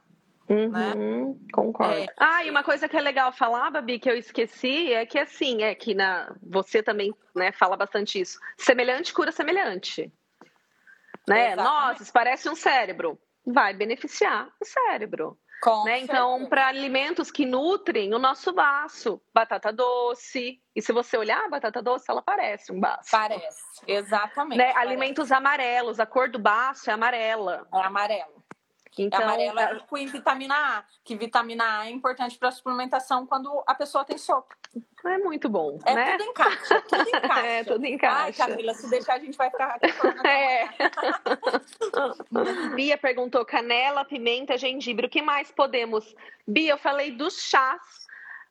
Uhum, 0.49 0.69
né? 0.69 0.93
Concordo. 1.53 1.93
É, 1.93 2.07
ah, 2.17 2.43
e 2.43 2.49
uma 2.49 2.63
coisa 2.63 2.89
que 2.89 2.97
é 2.97 3.01
legal 3.01 3.31
falar, 3.31 3.69
Babi, 3.69 3.99
que 3.99 4.09
eu 4.09 4.17
esqueci, 4.17 4.91
é 4.91 5.05
que 5.05 5.19
assim, 5.19 5.61
é 5.61 5.75
que 5.75 5.93
na, 5.93 6.35
você 6.41 6.81
também 6.81 7.13
né, 7.35 7.51
fala 7.51 7.77
bastante 7.77 8.19
isso. 8.19 8.39
Semelhante 8.57 9.13
cura 9.13 9.31
semelhante. 9.31 10.11
Né? 11.27 11.55
Nossa, 11.55 12.01
isso 12.01 12.11
parece 12.11 12.49
um 12.49 12.55
cérebro. 12.55 13.19
Vai 13.45 13.75
beneficiar 13.75 14.49
o 14.59 14.65
cérebro. 14.65 15.37
Né? 15.85 15.99
Então, 15.99 16.45
para 16.47 16.67
alimentos 16.67 17.29
que 17.29 17.45
nutrem 17.45 18.13
o 18.13 18.19
nosso 18.19 18.53
baço, 18.53 19.21
batata 19.33 19.73
doce. 19.73 20.61
E 20.75 20.81
se 20.81 20.93
você 20.93 21.17
olhar 21.17 21.45
a 21.45 21.49
batata 21.49 21.81
doce, 21.81 22.05
ela 22.09 22.21
parece 22.21 22.71
um 22.71 22.79
baço. 22.79 23.11
Parece, 23.11 23.59
exatamente. 23.87 24.57
Né? 24.57 24.71
Parece. 24.73 24.87
Alimentos 24.87 25.31
amarelos, 25.31 25.99
a 25.99 26.05
cor 26.05 26.29
do 26.29 26.39
baço 26.39 26.89
é 26.89 26.93
amarela. 26.93 27.67
É 27.73 27.81
amarelo. 27.81 28.38
Então, 28.97 29.19
é 29.19 29.23
amarelo 29.23 29.59
é 29.59 29.73
rico 29.73 29.97
em 29.97 30.07
vitamina 30.07 30.55
A, 30.55 30.83
que 31.03 31.15
vitamina 31.15 31.79
A 31.79 31.87
é 31.87 31.91
importante 31.91 32.37
para 32.37 32.49
a 32.49 32.51
suplementação 32.51 33.25
quando 33.25 33.63
a 33.65 33.75
pessoa 33.75 34.03
tem 34.03 34.17
sopa. 34.17 34.55
É 35.05 35.17
muito 35.19 35.47
bom, 35.47 35.79
é 35.85 35.95
né? 35.95 36.17
Tudo 36.17 36.29
encaixa, 36.29 36.81
tudo 36.81 37.07
encaixa. 37.09 37.47
é, 37.47 37.63
tudo 37.63 37.85
encaixa. 37.85 38.43
Ai, 38.43 38.43
Camila, 38.49 38.73
se 38.73 38.89
deixar 38.89 39.13
a 39.13 39.19
gente 39.19 39.37
vai 39.37 39.49
ficar 39.49 39.75
aqui 39.75 39.87
É. 40.27 40.67
Bia 42.75 42.97
perguntou 42.97 43.45
canela, 43.45 44.03
pimenta, 44.03 44.57
gengibre. 44.57 45.07
O 45.07 45.09
que 45.09 45.21
mais 45.21 45.51
podemos? 45.51 46.13
Bia, 46.45 46.73
eu 46.73 46.77
falei 46.77 47.11
dos 47.11 47.41
chás 47.41 47.98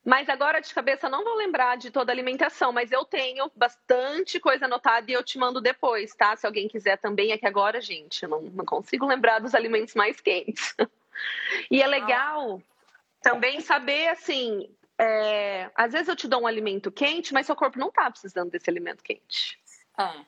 mas 0.03 0.29
agora 0.29 0.61
de 0.61 0.73
cabeça 0.73 1.09
não 1.09 1.23
vou 1.23 1.35
lembrar 1.35 1.77
de 1.77 1.91
toda 1.91 2.11
a 2.11 2.13
alimentação, 2.13 2.71
mas 2.71 2.91
eu 2.91 3.03
tenho 3.03 3.51
bastante 3.55 4.39
coisa 4.39 4.65
anotada 4.65 5.11
e 5.11 5.13
eu 5.13 5.23
te 5.23 5.37
mando 5.37 5.59
depois, 5.59 6.15
tá? 6.15 6.35
Se 6.35 6.45
alguém 6.45 6.67
quiser 6.67 6.97
também, 6.97 7.31
é 7.31 7.37
que 7.37 7.45
agora, 7.45 7.81
gente, 7.81 8.23
eu 8.23 8.29
não, 8.29 8.41
não 8.41 8.65
consigo 8.65 9.05
lembrar 9.05 9.39
dos 9.39 9.53
alimentos 9.53 9.93
mais 9.95 10.19
quentes. 10.21 10.75
e 11.69 11.81
é 11.81 11.87
legal 11.87 12.61
também 13.21 13.59
saber, 13.59 14.07
assim, 14.07 14.73
é, 14.97 15.69
às 15.75 15.91
vezes 15.91 16.07
eu 16.07 16.15
te 16.15 16.27
dou 16.27 16.43
um 16.43 16.47
alimento 16.47 16.91
quente, 16.91 17.33
mas 17.33 17.45
seu 17.45 17.55
corpo 17.55 17.77
não 17.77 17.91
tá 17.91 18.09
precisando 18.09 18.49
desse 18.49 18.69
alimento 18.69 19.03
quente. 19.03 19.59
É. 19.97 20.25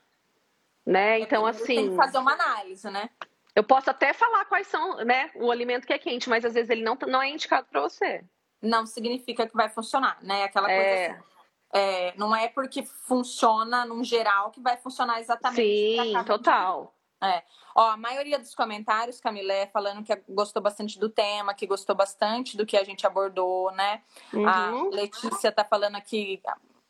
Né? 0.86 1.20
Então, 1.22 1.46
assim. 1.46 1.76
Tem 1.76 1.90
que 1.92 1.96
fazer 1.96 2.18
uma 2.18 2.34
análise, 2.34 2.90
né? 2.90 3.10
Eu 3.56 3.64
posso 3.64 3.90
até 3.90 4.12
falar 4.12 4.46
quais 4.46 4.68
são, 4.68 4.98
né, 4.98 5.30
o 5.36 5.52
alimento 5.52 5.86
que 5.86 5.92
é 5.92 5.98
quente, 5.98 6.30
mas 6.30 6.46
às 6.46 6.54
vezes 6.54 6.70
ele 6.70 6.84
não, 6.84 6.98
não 7.08 7.22
é 7.22 7.30
indicado 7.30 7.68
para 7.70 7.82
você 7.82 8.24
não 8.62 8.86
significa 8.86 9.48
que 9.48 9.56
vai 9.56 9.70
funcionar, 9.70 10.18
né? 10.22 10.44
Aquela 10.44 10.68
coisa 10.68 10.82
é... 10.82 11.08
assim. 11.08 11.32
É, 11.74 12.14
não 12.18 12.36
é 12.36 12.50
porque 12.50 12.84
funciona 12.84 13.86
num 13.86 14.04
geral 14.04 14.52
que 14.52 14.60
vai 14.60 14.76
funcionar 14.76 15.22
exatamente. 15.22 15.62
Sim, 15.62 16.24
total. 16.26 16.94
É. 17.24 17.44
Ó, 17.76 17.92
a 17.92 17.98
maioria 17.98 18.40
dos 18.40 18.54
comentários, 18.56 19.22
Camilé, 19.22 19.68
falando 19.68 20.04
que 20.04 20.14
gostou 20.28 20.62
bastante 20.62 21.00
do 21.00 21.08
tema, 21.08 21.54
que 21.54 21.68
gostou 21.68 21.96
bastante 21.96 22.58
do 22.58 22.66
que 22.66 22.76
a 22.76 22.84
gente 22.84 23.06
abordou, 23.06 23.72
né? 23.72 24.02
Uhum. 24.34 24.48
A 24.48 24.90
Letícia 24.90 25.52
tá 25.52 25.64
falando 25.64 25.96
aqui, 25.96 26.42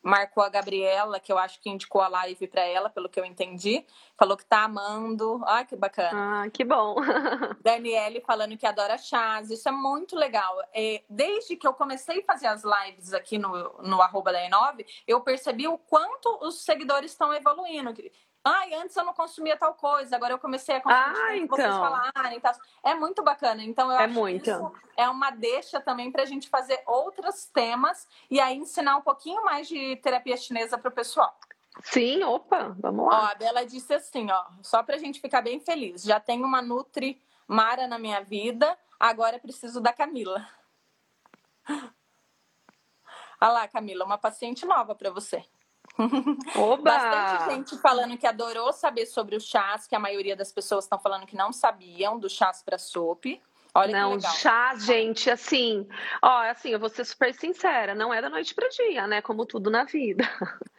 marcou 0.02 0.44
a 0.44 0.50
Gabriela, 0.50 1.20
que 1.20 1.32
eu 1.32 1.38
acho 1.38 1.60
que 1.62 1.70
indicou 1.70 2.02
a 2.02 2.08
live 2.08 2.48
para 2.48 2.62
ela, 2.62 2.90
pelo 2.90 3.10
que 3.10 3.20
eu 3.20 3.26
entendi. 3.26 3.86
Falou 4.18 4.36
que 4.36 4.46
tá 4.46 4.64
amando. 4.64 5.42
Ai, 5.46 5.66
que 5.66 5.76
bacana. 5.76 6.44
Ah, 6.44 6.50
que 6.50 6.64
bom. 6.64 6.96
Daniele 7.62 8.22
falando 8.22 8.58
que 8.58 8.66
adora 8.66 8.98
chás. 8.98 9.50
Isso 9.52 9.68
é 9.70 9.72
muito 9.72 10.16
legal. 10.16 10.58
É, 10.74 11.04
desde 11.10 11.56
que 11.56 11.68
eu 11.68 11.74
comecei 11.74 12.22
a 12.22 12.26
fazer 12.26 12.48
as 12.48 12.64
lives 12.64 13.14
aqui 13.14 13.38
no, 13.38 13.52
no 13.82 14.02
arroba 14.02 14.32
da 14.32 14.40
E9, 14.40 14.86
eu 15.08 15.22
percebi 15.22 15.68
o 15.68 15.78
quanto 15.78 16.40
os 16.42 16.62
seguidores 16.64 17.12
estão 17.12 17.34
evoluindo. 17.34 17.94
Ai, 18.43 18.73
antes 18.73 18.95
eu 18.95 19.06
não 19.06 19.13
consumia 19.13 19.56
tal 19.56 19.75
coisa, 19.75 20.15
agora 20.15 20.34
eu 20.34 20.39
comecei 20.39 20.75
a 20.75 20.82
consumir 20.82 21.19
ah, 21.19 21.38
então. 21.38 21.58
vocês 21.58 21.75
falarem 21.75 22.39
tal. 22.39 22.54
É 22.84 22.95
muito 22.95 23.21
bacana. 23.21 23.63
Então, 23.63 23.91
eu 23.91 23.99
é 23.99 24.06
acho 24.06 24.13
muito. 24.13 24.43
que 24.43 24.49
isso 24.49 24.73
é 24.97 25.08
uma 25.08 25.30
deixa 25.30 25.80
também 25.80 26.12
para 26.12 26.23
a 26.23 26.25
gente 26.25 26.49
fazer 26.49 26.82
outros 26.88 27.45
temas 27.45 28.08
e 28.30 28.39
aí 28.39 28.58
ensinar 28.58 28.97
um 28.97 29.01
pouquinho 29.01 29.43
mais 29.45 29.67
de 29.67 29.95
terapia 29.97 30.36
chinesa 30.38 30.77
para 30.77 30.89
o 30.89 30.91
pessoal. 30.91 31.38
Sim, 31.84 32.23
opa, 32.23 32.75
vamos 32.80 33.08
lá. 33.08 33.21
Ó, 33.21 33.25
a 33.32 33.36
Bela 33.36 33.65
disse 33.65 33.93
assim, 33.93 34.30
ó, 34.32 34.43
só 34.62 34.82
para 34.84 34.95
a 34.95 34.99
gente 34.99 35.21
ficar 35.21 35.41
bem 35.41 35.60
feliz. 35.60 36.04
Já 36.04 36.19
tenho 36.19 36.45
uma 36.45 36.62
Nutri 36.62 37.21
Mara 37.47 37.88
na 37.88 37.99
minha 37.99 38.21
vida, 38.21 38.77
agora 38.99 39.39
preciso 39.39 39.80
da 39.80 39.93
Camila. 39.93 40.47
Olha 43.41 43.51
lá, 43.51 43.67
Camila, 43.67 44.06
uma 44.06 44.17
paciente 44.17 44.65
nova 44.65 44.95
para 44.95 45.10
você. 45.10 45.45
Oba! 46.56 46.84
Bastante 46.84 47.54
gente 47.54 47.82
falando 47.82 48.18
que 48.18 48.28
adorou 48.28 48.72
saber 48.74 49.06
sobre 49.06 49.36
os 49.36 49.46
chás, 49.46 49.88
que 49.88 49.96
a 49.96 50.00
maioria 50.00 50.36
das 50.36 50.52
pessoas 50.52 50.86
estão 50.86 51.00
falando 51.00 51.26
que 51.26 51.36
não 51.36 51.52
sabiam 51.52 52.20
do 52.20 52.30
chás 52.30 52.62
para 52.64 52.78
sopa. 52.78 53.30
Olha 53.74 54.02
não, 54.02 54.10
que 54.12 54.16
legal. 54.18 54.34
chás, 54.34 54.86
gente, 54.86 55.30
assim, 55.30 55.88
ó, 56.22 56.42
assim, 56.50 56.70
eu 56.70 56.80
vou 56.80 56.90
ser 56.90 57.06
super 57.06 57.34
sincera, 57.34 57.96
não 57.96 58.14
é 58.14 58.22
da 58.22 58.30
noite 58.30 58.54
para 58.54 58.68
dia, 58.68 59.08
né? 59.08 59.22
Como 59.22 59.46
tudo 59.46 59.70
na 59.70 59.84
vida. 59.84 60.24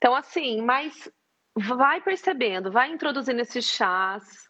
Então, 0.00 0.14
assim, 0.14 0.62
mas 0.62 1.10
vai 1.56 2.00
percebendo, 2.00 2.70
vai 2.70 2.88
introduzindo 2.88 3.40
esses 3.40 3.64
chás, 3.64 4.48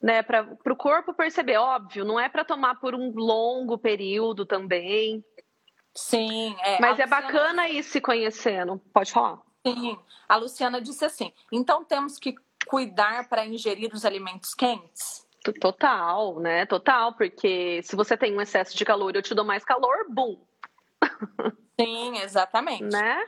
né, 0.00 0.22
para 0.22 0.46
o 0.66 0.76
corpo 0.76 1.12
perceber. 1.12 1.56
Óbvio, 1.56 2.04
não 2.04 2.20
é 2.20 2.28
para 2.28 2.44
tomar 2.44 2.76
por 2.76 2.94
um 2.94 3.10
longo 3.12 3.76
período 3.76 4.46
também. 4.46 5.24
Sim, 5.94 6.54
é. 6.60 6.80
Mas 6.80 6.98
é 7.00 7.06
bacana 7.06 7.68
ir 7.68 7.82
se 7.82 8.00
conhecendo. 8.00 8.80
Pode 8.92 9.12
falar. 9.12 9.40
Sim, 9.66 9.98
a 10.28 10.36
Luciana 10.36 10.80
disse 10.80 11.04
assim: 11.04 11.32
então 11.50 11.84
temos 11.84 12.18
que 12.18 12.34
cuidar 12.66 13.28
para 13.28 13.46
ingerir 13.46 13.92
os 13.94 14.04
alimentos 14.04 14.54
quentes? 14.54 15.26
Total, 15.60 16.40
né? 16.40 16.64
Total, 16.66 17.12
porque 17.14 17.82
se 17.82 17.94
você 17.94 18.16
tem 18.16 18.34
um 18.34 18.40
excesso 18.40 18.76
de 18.76 18.84
calor 18.84 19.14
e 19.14 19.18
eu 19.18 19.22
te 19.22 19.34
dou 19.34 19.44
mais 19.44 19.64
calor, 19.64 20.06
bum. 20.08 20.40
Sim, 21.78 22.18
exatamente. 22.18 22.84
Né? 22.84 23.26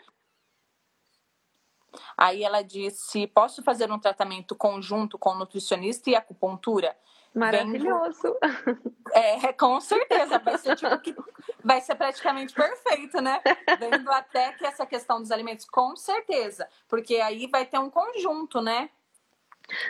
Aí 2.17 2.43
ela 2.43 2.63
disse: 2.63 3.27
posso 3.27 3.63
fazer 3.63 3.91
um 3.91 3.99
tratamento 3.99 4.55
conjunto 4.55 5.19
com 5.19 5.35
nutricionista 5.35 6.11
e 6.11 6.15
acupuntura? 6.15 6.97
Maravilhoso. 7.35 8.37
Vendo... 8.43 8.97
É, 9.13 9.53
com 9.53 9.79
certeza. 9.79 10.39
Vai 10.39 10.57
ser 10.59 10.75
tipo 10.75 10.99
que 10.99 11.15
vai 11.63 11.81
ser 11.81 11.95
praticamente 11.95 12.55
perfeito, 12.55 13.21
né? 13.21 13.41
Vendo 13.79 14.11
até 14.11 14.53
que 14.53 14.65
essa 14.65 14.87
questão 14.87 15.21
dos 15.21 15.31
alimentos, 15.31 15.67
com 15.67 15.95
certeza. 15.95 16.67
Porque 16.89 17.17
aí 17.17 17.47
vai 17.47 17.67
ter 17.67 17.79
um 17.79 17.91
conjunto, 17.91 18.63
né? 18.63 18.89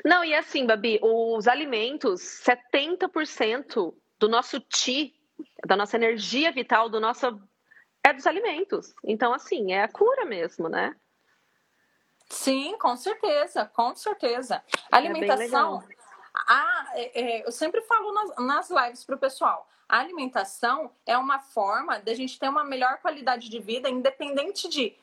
Não, 0.05 0.25
e 0.25 0.35
assim, 0.35 0.67
Babi, 0.67 0.99
os 1.03 1.47
alimentos, 1.47 2.21
70% 2.45 3.95
do 4.19 4.29
nosso 4.29 4.59
ti, 4.61 5.15
da 5.65 5.77
nossa 5.77 5.97
energia 5.97 6.51
vital, 6.51 6.89
do 6.89 7.01
nosso. 7.01 7.41
é 8.03 8.13
dos 8.13 8.27
alimentos. 8.27 8.95
Então, 9.05 9.33
assim, 9.33 9.73
é 9.73 9.83
a 9.83 9.89
cura 9.89 10.25
mesmo, 10.25 10.69
né? 10.69 10.97
Sim, 12.29 12.77
com 12.79 12.97
certeza, 12.97 13.65
com 13.67 13.95
certeza. 13.95 14.63
A 14.91 14.97
é 14.97 14.99
alimentação. 14.99 15.83
É 15.89 15.97
a, 16.47 16.87
é, 16.95 17.21
é, 17.21 17.47
eu 17.47 17.53
sempre 17.53 17.81
falo 17.83 18.13
nas, 18.13 18.37
nas 18.37 18.71
lives 18.71 19.05
para 19.05 19.15
o 19.15 19.19
pessoal: 19.19 19.69
a 19.89 19.99
alimentação 20.01 20.91
é 21.07 21.17
uma 21.17 21.39
forma 21.39 21.99
da 21.99 22.15
gente 22.15 22.39
ter 22.39 22.49
uma 22.49 22.65
melhor 22.65 22.99
qualidade 22.99 23.49
de 23.49 23.59
vida, 23.61 23.89
independente 23.89 24.69
de 24.69 24.97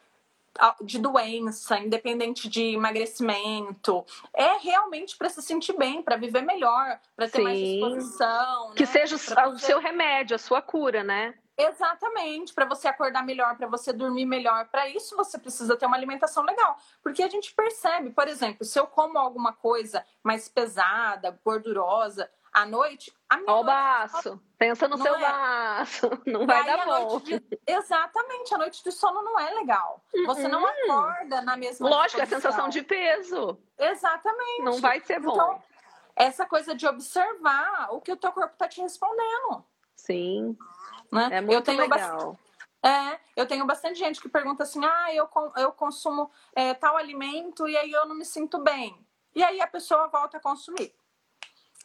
de 0.82 1.00
doença, 1.00 1.80
independente 1.80 2.48
de 2.48 2.76
emagrecimento, 2.76 4.06
é 4.34 4.58
realmente 4.58 5.18
para 5.18 5.30
se 5.30 5.42
sentir 5.42 5.76
bem, 5.76 6.04
para 6.04 6.16
viver 6.16 6.42
melhor, 6.42 7.00
para 7.16 7.28
ter 7.28 7.38
Sim. 7.38 7.44
mais 7.44 7.60
disposição. 7.60 8.72
Que 8.76 8.84
né? 8.84 8.92
seja 8.92 9.16
o, 9.16 9.50
o 9.50 9.60
seu 9.60 9.80
remédio, 9.80 10.36
a 10.36 10.40
sua 10.40 10.62
cura, 10.62 11.04
né? 11.04 11.34
Exatamente, 11.58 12.54
para 12.54 12.66
você 12.66 12.88
acordar 12.88 13.24
melhor, 13.24 13.56
para 13.56 13.68
você 13.68 13.94
dormir 13.94 14.26
melhor. 14.26 14.68
Para 14.70 14.90
isso 14.90 15.16
você 15.16 15.38
precisa 15.38 15.78
ter 15.78 15.86
uma 15.86 15.96
alimentação 15.96 16.44
legal. 16.44 16.78
Porque 17.02 17.22
a 17.22 17.30
gente 17.30 17.54
percebe, 17.54 18.10
por 18.10 18.28
exemplo, 18.28 18.66
se 18.66 18.80
eu 18.80 18.88
como 18.88 19.20
alguma 19.20 19.54
coisa 19.54 20.04
mais 20.24 20.50
pesada, 20.50 21.40
gordurosa, 21.46 22.30
à 22.54 22.66
noite, 22.66 23.12
a 23.28 23.38
minha. 23.38 23.52
Ó, 23.52 23.62
o 23.62 23.64
baço. 23.64 24.40
Pensa 24.58 24.88
no 24.88 24.98
seu 24.98 25.16
é. 25.16 25.20
baço. 25.20 26.10
Não 26.26 26.46
vai 26.46 26.64
dar 26.64 26.86
bom. 26.86 27.20
De... 27.20 27.42
Exatamente, 27.68 28.54
a 28.54 28.58
noite 28.58 28.84
de 28.84 28.92
sono 28.92 29.22
não 29.24 29.40
é 29.40 29.52
legal. 29.56 30.04
Você 30.26 30.48
não 30.48 30.62
uhum. 30.62 30.68
acorda 30.68 31.42
na 31.42 31.58
mesma 31.58 31.90
Lógico, 31.90 32.22
é 32.22 32.24
a 32.24 32.28
sensação 32.28 32.70
de 32.70 32.82
peso. 32.84 33.58
Exatamente. 33.78 34.62
Não 34.62 34.80
vai 34.80 35.00
ser 35.00 35.20
bom. 35.20 35.34
Então, 35.34 35.64
essa 36.16 36.46
coisa 36.46 36.76
de 36.76 36.88
observar 36.88 37.88
o 37.92 38.00
que 38.00 38.12
o 38.12 38.18
teu 38.18 38.32
corpo 38.32 38.54
está 38.54 38.68
te 38.68 38.82
respondendo. 38.82 39.66
Sim. 39.96 40.56
Né? 41.14 41.30
É 41.32 41.42
muito 41.42 41.54
eu 41.54 41.62
tenho 41.62 41.82
legal. 41.82 42.38
É, 42.84 43.20
eu 43.36 43.48
tenho 43.48 43.66
bastante 43.66 43.98
gente 43.98 44.20
que 44.20 44.28
pergunta 44.28 44.64
assim: 44.64 44.84
ah, 44.84 45.14
eu, 45.14 45.30
eu 45.58 45.72
consumo 45.72 46.30
é, 46.56 46.74
tal 46.74 46.98
alimento 46.98 47.68
e 47.68 47.78
aí 47.78 47.92
eu 47.92 48.06
não 48.06 48.16
me 48.16 48.26
sinto 48.26 48.62
bem. 48.62 49.06
E 49.36 49.44
aí 49.44 49.62
a 49.62 49.68
pessoa 49.68 50.08
volta 50.08 50.38
a 50.38 50.42
consumir. 50.42 50.94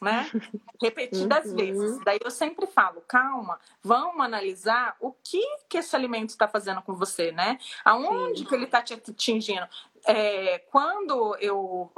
Né? 0.01 0.29
Repetidas 0.81 1.47
uhum. 1.47 1.55
vezes. 1.55 1.99
Daí 2.05 2.19
eu 2.23 2.31
sempre 2.31 2.65
falo, 2.67 3.01
calma, 3.01 3.59
vamos 3.83 4.21
analisar 4.21 4.95
o 4.99 5.11
que 5.11 5.41
que 5.67 5.77
esse 5.77 5.95
alimento 5.95 6.29
está 6.29 6.47
fazendo 6.47 6.81
com 6.81 6.95
você, 6.95 7.31
né? 7.31 7.57
Aonde 7.83 8.39
Sim. 8.39 8.45
que 8.45 8.55
ele 8.55 8.65
está 8.65 8.81
te 8.81 8.93
atingindo? 8.93 9.67
É, 10.05 10.59
quando 10.71 11.35
eu 11.37 11.91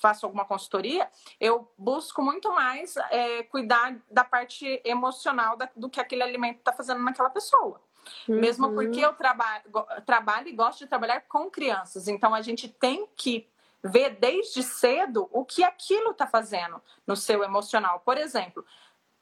faço 0.00 0.24
alguma 0.24 0.44
consultoria, 0.44 1.10
eu 1.40 1.68
busco 1.76 2.22
muito 2.22 2.52
mais 2.52 2.96
é, 3.10 3.42
cuidar 3.42 3.96
da 4.10 4.22
parte 4.22 4.80
emocional 4.84 5.56
da, 5.56 5.68
do 5.74 5.90
que 5.90 6.00
aquele 6.00 6.22
alimento 6.22 6.58
está 6.58 6.72
fazendo 6.72 7.02
naquela 7.02 7.30
pessoa. 7.30 7.80
Uhum. 8.28 8.40
Mesmo 8.40 8.72
porque 8.72 9.00
eu 9.00 9.12
trabalho, 9.12 9.64
trabalho 10.04 10.48
e 10.48 10.52
gosto 10.52 10.80
de 10.80 10.86
trabalhar 10.86 11.20
com 11.22 11.50
crianças. 11.50 12.08
Então, 12.08 12.34
a 12.34 12.42
gente 12.42 12.68
tem 12.68 13.08
que 13.16 13.48
ver 13.82 14.16
desde 14.16 14.62
cedo 14.62 15.28
o 15.32 15.44
que 15.44 15.64
aquilo 15.64 16.12
está 16.12 16.26
fazendo 16.26 16.80
no 17.06 17.16
seu 17.16 17.42
emocional. 17.42 18.00
Por 18.00 18.16
exemplo, 18.16 18.64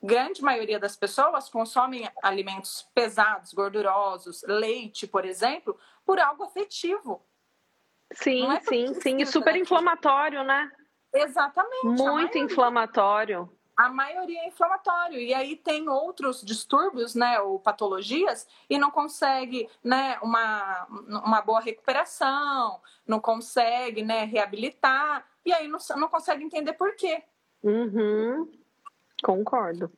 grande 0.03 0.43
maioria 0.43 0.79
das 0.79 0.97
pessoas 0.97 1.49
consomem 1.49 2.11
alimentos 2.23 2.89
pesados, 2.95 3.53
gordurosos, 3.53 4.43
leite, 4.47 5.07
por 5.07 5.25
exemplo, 5.25 5.79
por 6.05 6.19
algo 6.19 6.45
afetivo. 6.45 7.25
Sim, 8.13 8.51
é 8.51 8.61
sim, 8.61 8.95
sim. 8.95 9.17
E 9.19 9.27
super 9.27 9.57
inflamatório, 9.57 10.43
né? 10.43 10.71
Exatamente. 11.13 11.85
Muito 11.85 12.39
inflamatório. 12.39 13.51
A 13.81 13.89
maioria 13.89 14.41
é 14.41 14.49
inflamatório. 14.49 15.19
E 15.19 15.33
aí 15.33 15.57
tem 15.57 15.89
outros 15.89 16.43
distúrbios, 16.43 17.15
né, 17.15 17.41
ou 17.41 17.59
patologias, 17.59 18.47
e 18.69 18.77
não 18.77 18.91
consegue, 18.91 19.71
né, 19.83 20.19
uma, 20.21 20.87
uma 21.09 21.41
boa 21.41 21.61
recuperação, 21.63 22.79
não 23.07 23.19
consegue, 23.19 24.03
né, 24.03 24.25
reabilitar, 24.25 25.27
e 25.47 25.51
aí 25.51 25.67
não, 25.67 25.79
não 25.97 26.09
consegue 26.09 26.45
entender 26.45 26.75
por 26.75 26.95
quê. 26.95 27.23
Uhum. 27.63 28.53
Concordo. 29.23 29.91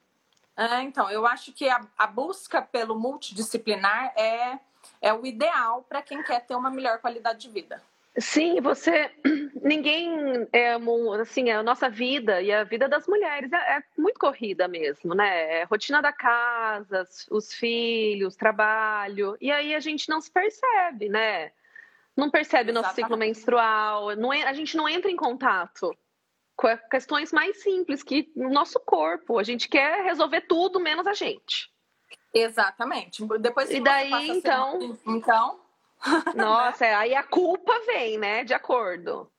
É, 0.56 0.80
então, 0.82 1.10
eu 1.10 1.26
acho 1.26 1.52
que 1.52 1.68
a, 1.68 1.84
a 1.98 2.06
busca 2.06 2.62
pelo 2.62 2.96
multidisciplinar 2.96 4.12
é, 4.16 4.60
é 5.00 5.12
o 5.12 5.26
ideal 5.26 5.84
para 5.88 6.02
quem 6.02 6.22
quer 6.22 6.46
ter 6.46 6.54
uma 6.54 6.70
melhor 6.70 7.00
qualidade 7.00 7.40
de 7.40 7.48
vida. 7.48 7.82
Sim, 8.18 8.60
você. 8.60 9.10
Ninguém 9.62 10.46
é 10.52 10.76
assim, 11.20 11.50
a 11.50 11.62
nossa 11.62 11.88
vida 11.88 12.42
e 12.42 12.52
a 12.52 12.64
vida 12.64 12.88
das 12.88 13.06
mulheres 13.06 13.52
é, 13.52 13.76
é, 13.76 13.82
muito 13.96 14.18
corrida 14.18 14.68
mesmo, 14.68 15.14
né? 15.14 15.60
É 15.60 15.64
rotina 15.64 16.02
da 16.02 16.12
casa, 16.12 17.06
os 17.30 17.54
filhos, 17.54 18.36
trabalho, 18.36 19.36
e 19.40 19.50
aí 19.50 19.74
a 19.74 19.80
gente 19.80 20.08
não 20.08 20.20
se 20.20 20.30
percebe, 20.30 21.08
né? 21.08 21.52
Não 22.16 22.30
percebe 22.30 22.70
Exatamente. 22.70 22.84
nosso 22.84 22.94
ciclo 22.94 23.16
menstrual, 23.16 24.14
não 24.16 24.32
é, 24.32 24.42
a 24.42 24.52
gente 24.52 24.76
não 24.76 24.88
entra 24.88 25.10
em 25.10 25.16
contato 25.16 25.96
com 26.56 26.68
questões 26.90 27.32
mais 27.32 27.62
simples 27.62 28.02
que 28.02 28.30
no 28.36 28.50
nosso 28.50 28.78
corpo. 28.80 29.38
A 29.38 29.42
gente 29.42 29.68
quer 29.68 30.04
resolver 30.04 30.42
tudo 30.42 30.78
menos 30.78 31.06
a 31.06 31.14
gente. 31.14 31.70
Exatamente. 32.32 33.26
Depois 33.40 33.70
e 33.70 33.80
daí, 33.80 34.30
então. 34.30 34.80
Ser... 34.80 34.98
Então. 35.06 35.61
Nossa, 36.34 36.84
aí 36.84 37.14
a 37.14 37.22
culpa 37.22 37.72
vem, 37.86 38.18
né? 38.18 38.44
De 38.44 38.54
acordo. 38.54 39.30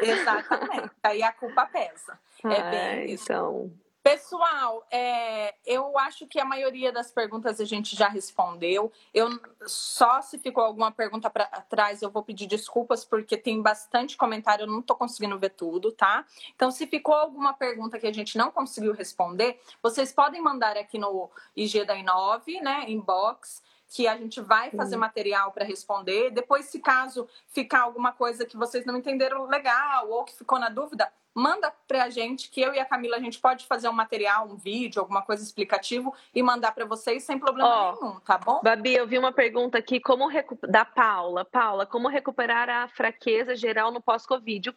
Exatamente. 0.00 0.90
Aí 1.02 1.22
a 1.22 1.32
culpa 1.32 1.66
pesa. 1.66 2.18
É 2.44 2.70
bem 2.70 3.12
isso. 3.12 3.24
Então. 3.24 3.72
Pessoal, 4.02 4.84
é, 4.90 5.54
eu 5.64 5.96
acho 5.96 6.26
que 6.26 6.40
a 6.40 6.44
maioria 6.44 6.90
das 6.90 7.12
perguntas 7.12 7.60
a 7.60 7.64
gente 7.64 7.94
já 7.94 8.08
respondeu. 8.08 8.90
Eu 9.14 9.28
só 9.64 10.20
se 10.20 10.40
ficou 10.40 10.64
alguma 10.64 10.90
pergunta 10.90 11.30
para 11.30 11.46
trás, 11.46 12.02
eu 12.02 12.10
vou 12.10 12.20
pedir 12.20 12.48
desculpas 12.48 13.04
porque 13.04 13.36
tem 13.36 13.62
bastante 13.62 14.16
comentário, 14.16 14.64
eu 14.64 14.66
não 14.66 14.80
estou 14.80 14.96
conseguindo 14.96 15.38
ver 15.38 15.50
tudo, 15.50 15.92
tá? 15.92 16.26
Então, 16.52 16.72
se 16.72 16.84
ficou 16.88 17.14
alguma 17.14 17.52
pergunta 17.52 17.96
que 17.96 18.06
a 18.08 18.12
gente 18.12 18.36
não 18.36 18.50
conseguiu 18.50 18.92
responder, 18.92 19.60
vocês 19.80 20.12
podem 20.12 20.42
mandar 20.42 20.76
aqui 20.76 20.98
no 20.98 21.30
IG 21.54 21.84
da 21.84 21.94
Inove, 21.94 22.60
né, 22.60 22.86
inbox 22.88 23.62
que 23.92 24.08
a 24.08 24.16
gente 24.16 24.40
vai 24.40 24.70
fazer 24.70 24.96
material 24.96 25.52
para 25.52 25.66
responder. 25.66 26.30
Depois, 26.30 26.64
se 26.64 26.78
caso 26.78 27.28
ficar 27.48 27.82
alguma 27.82 28.10
coisa 28.10 28.46
que 28.46 28.56
vocês 28.56 28.86
não 28.86 28.96
entenderam 28.96 29.46
legal 29.46 30.08
ou 30.08 30.24
que 30.24 30.34
ficou 30.34 30.58
na 30.58 30.70
dúvida, 30.70 31.12
manda 31.34 31.70
para 31.86 32.04
a 32.04 32.10
gente, 32.10 32.50
que 32.50 32.62
eu 32.62 32.72
e 32.72 32.80
a 32.80 32.86
Camila 32.86 33.16
a 33.16 33.20
gente 33.20 33.38
pode 33.38 33.66
fazer 33.66 33.90
um 33.90 33.92
material, 33.92 34.48
um 34.48 34.56
vídeo, 34.56 35.00
alguma 35.00 35.20
coisa 35.20 35.42
explicativo 35.42 36.14
e 36.34 36.42
mandar 36.42 36.72
para 36.72 36.86
vocês 36.86 37.22
sem 37.22 37.38
problema 37.38 37.68
oh, 37.68 38.00
nenhum, 38.00 38.20
tá 38.20 38.38
bom? 38.38 38.60
Babi, 38.62 38.94
eu 38.94 39.06
vi 39.06 39.18
uma 39.18 39.32
pergunta 39.32 39.76
aqui 39.76 40.00
como 40.00 40.30
da 40.66 40.86
Paula. 40.86 41.44
Paula, 41.44 41.84
como 41.84 42.08
recuperar 42.08 42.70
a 42.70 42.88
fraqueza 42.88 43.54
geral 43.54 43.90
no 43.90 44.00
pós-Covid? 44.00 44.74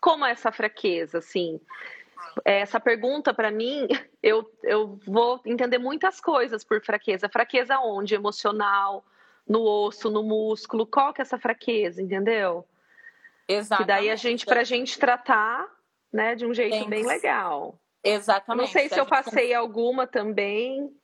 Como 0.00 0.24
é 0.24 0.32
essa 0.32 0.50
fraqueza, 0.50 1.18
assim? 1.18 1.60
É, 2.44 2.60
essa 2.60 2.78
pergunta, 2.80 3.32
para 3.32 3.50
mim, 3.50 3.86
eu, 4.22 4.50
eu 4.62 4.98
vou 5.06 5.40
entender 5.44 5.78
muitas 5.78 6.20
coisas 6.20 6.64
por 6.64 6.82
fraqueza. 6.82 7.28
Fraqueza 7.28 7.78
onde? 7.78 8.14
Emocional, 8.14 9.04
no 9.46 9.62
osso, 9.62 10.10
no 10.10 10.22
músculo. 10.22 10.86
Qual 10.86 11.12
que 11.12 11.20
é 11.20 11.22
essa 11.22 11.38
fraqueza, 11.38 12.02
entendeu? 12.02 12.66
Exato. 13.46 13.82
E 13.82 13.86
daí 13.86 14.10
a 14.10 14.16
gente, 14.16 14.44
pra 14.44 14.62
gente 14.62 14.98
tratar, 14.98 15.66
né, 16.12 16.34
de 16.34 16.46
um 16.46 16.52
jeito 16.52 16.78
Tem. 16.78 16.88
bem 16.88 17.06
legal. 17.06 17.78
Exatamente. 18.04 18.66
Não 18.66 18.72
sei 18.72 18.88
se 18.88 18.98
eu 18.98 19.06
passei 19.06 19.54
alguma 19.54 20.06
também. 20.06 20.94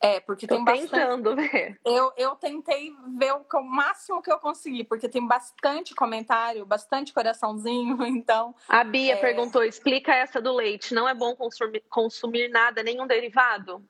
É, 0.00 0.20
porque 0.20 0.46
Tô 0.46 0.56
tem 0.56 0.64
bastante. 0.64 0.90
tentando 0.90 1.34
ver. 1.34 1.80
Eu, 1.84 2.12
eu 2.16 2.36
tentei 2.36 2.92
ver 3.16 3.32
o, 3.32 3.46
o 3.54 3.62
máximo 3.64 4.20
que 4.20 4.30
eu 4.30 4.38
consegui, 4.38 4.84
porque 4.84 5.08
tem 5.08 5.26
bastante 5.26 5.94
comentário, 5.94 6.66
bastante 6.66 7.12
coraçãozinho, 7.12 7.96
então. 8.06 8.54
A 8.68 8.84
Bia 8.84 9.14
é... 9.14 9.16
perguntou: 9.16 9.64
explica 9.64 10.14
essa 10.14 10.40
do 10.40 10.52
leite. 10.52 10.94
Não 10.94 11.08
é 11.08 11.14
bom 11.14 11.34
consumir, 11.34 11.82
consumir 11.88 12.48
nada, 12.48 12.82
nenhum 12.82 13.06
derivado? 13.06 13.82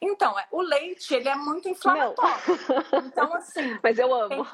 Então, 0.00 0.38
é, 0.38 0.46
o 0.52 0.60
leite, 0.60 1.12
ele 1.12 1.28
é 1.28 1.34
muito 1.34 1.68
inflamatório. 1.68 2.36
Não. 2.92 3.06
Então, 3.06 3.34
assim. 3.34 3.78
Mas 3.82 3.98
eu 3.98 4.14
amo. 4.14 4.46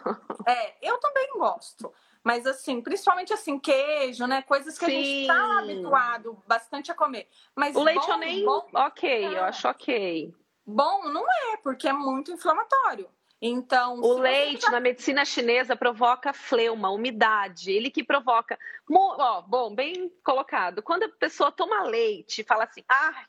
É, 0.47 0.75
eu 0.81 0.99
também 0.99 1.29
gosto. 1.35 1.93
Mas 2.23 2.47
assim, 2.47 2.81
principalmente 2.81 3.35
assim, 3.35 3.59
queijo, 3.59 4.27
né? 4.27 4.41
Coisas 4.41 4.79
que 4.79 4.87
Sim. 4.87 4.93
a 4.93 4.95
gente 4.95 5.21
está 5.21 5.59
habituado 5.59 6.43
bastante 6.47 6.91
a 6.91 6.95
comer. 6.95 7.29
Mas 7.55 7.77
o 7.77 7.83
leite 7.83 8.09
eu 8.09 8.17
nem. 8.17 8.43
Bom, 8.47 8.67
ok, 8.73 9.11
é. 9.11 9.39
eu 9.39 9.45
acho 9.45 9.69
ok. 9.69 10.35
Bom, 10.67 11.09
não 11.11 11.25
é, 11.31 11.57
porque 11.63 11.89
é 11.89 11.93
muito 11.93 12.33
inflamatório. 12.33 13.09
Então, 13.47 14.01
o 14.01 14.19
leite 14.19 14.71
na 14.71 14.81
medicina 14.81 15.23
chinesa 15.23 15.77
provoca 15.77 16.33
fleuma, 16.33 16.91
umidade, 16.91 17.71
ele 17.71 17.91
que 17.91 18.03
provoca. 18.03 18.59
Ó, 18.91 19.43
bom, 19.43 19.75
bem 19.75 20.11
colocado. 20.25 20.83
Quando 20.83 21.03
a 21.03 21.09
pessoa 21.11 21.53
toma 21.53 21.83
leite 21.83 22.41
e 22.41 22.45
fala 22.45 22.65
assim, 22.65 22.83
ah, 22.89 23.27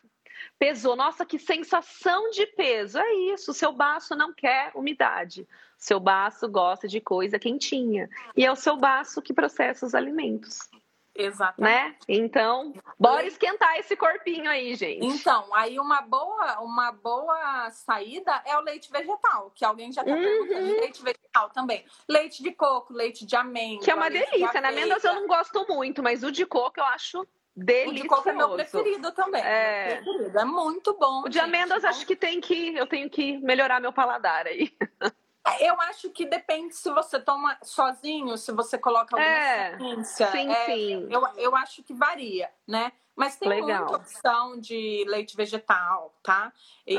pesou, 0.57 0.95
nossa, 0.95 1.25
que 1.25 1.37
sensação 1.37 2.29
de 2.29 2.45
peso. 2.47 2.97
É 2.97 3.13
isso, 3.33 3.53
seu 3.53 3.73
baço 3.73 4.15
não 4.15 4.33
quer 4.33 4.71
umidade. 4.73 5.45
Seu 5.77 5.99
baço 5.99 6.47
gosta 6.47 6.87
de 6.87 7.01
coisa 7.01 7.37
quentinha. 7.37 8.09
E 8.37 8.45
é 8.45 8.51
o 8.51 8.55
seu 8.55 8.77
baço 8.77 9.21
que 9.21 9.33
processa 9.33 9.85
os 9.85 9.93
alimentos. 9.93 10.59
Exatamente. 11.15 11.75
Né? 11.75 11.95
Então, 12.09 12.73
bora 12.99 13.25
esquentar 13.25 13.77
esse 13.77 13.95
corpinho 13.95 14.49
aí, 14.49 14.75
gente. 14.75 15.05
Então, 15.05 15.53
aí 15.55 15.79
uma 15.79 16.01
boa, 16.01 16.59
uma 16.59 16.91
boa 16.91 17.69
saída 17.71 18.43
é 18.45 18.57
o 18.57 18.61
leite 18.61 18.91
vegetal, 18.91 19.51
que 19.55 19.63
alguém 19.63 19.91
já 19.91 20.03
tá 20.03 20.11
uhum. 20.11 20.21
perguntando. 20.21 20.73
Leite 20.73 21.01
vegetal 21.01 21.49
também. 21.51 21.85
Leite 22.07 22.43
de 22.43 22.51
coco, 22.51 22.93
leite 22.93 23.25
de 23.25 23.35
amêndoa. 23.35 23.83
Que 23.83 23.91
é 23.91 23.95
uma 23.95 24.09
delícia. 24.09 24.53
Na 24.55 24.61
né? 24.61 24.69
amêndoas 24.69 25.03
eu 25.03 25.13
não 25.13 25.27
gosto 25.27 25.65
muito, 25.69 26.03
mas 26.03 26.23
o 26.23 26.31
de 26.31 26.45
coco 26.45 26.79
eu 26.79 26.85
acho 26.85 27.25
Delicioso. 27.57 27.91
O 27.91 28.01
de 28.01 28.07
coco 28.09 28.29
é 28.29 28.33
meu 28.33 28.49
preferido 28.49 29.11
também. 29.13 29.41
É, 29.41 30.01
preferido. 30.01 30.37
é 30.37 30.43
muito 30.43 30.93
bom. 30.99 31.21
O 31.21 31.29
de 31.29 31.39
amêndoas 31.39 31.85
acho 31.85 32.05
que 32.05 32.13
tem 32.13 32.41
que 32.41 32.75
eu 32.75 32.85
tenho 32.85 33.09
que 33.09 33.37
melhorar 33.37 33.79
meu 33.79 33.93
paladar 33.93 34.45
aí. 34.45 34.75
Eu 35.59 35.79
acho 35.81 36.09
que 36.09 36.25
depende 36.25 36.75
se 36.75 36.91
você 36.91 37.19
toma 37.19 37.57
sozinho, 37.61 38.35
se 38.37 38.51
você 38.51 38.77
coloca 38.77 39.15
alguma 39.15 39.31
é. 39.31 40.03
Sim, 40.03 40.51
é, 40.51 40.65
sim. 40.65 41.07
Eu, 41.09 41.27
eu 41.37 41.55
acho 41.55 41.83
que 41.83 41.93
varia, 41.93 42.49
né? 42.67 42.91
Mas 43.15 43.37
tem 43.37 43.47
Legal. 43.47 43.81
muita 43.81 43.95
opção 43.95 44.59
de 44.59 45.05
leite 45.07 45.37
vegetal, 45.37 46.13
tá? 46.23 46.51
E 46.85 46.97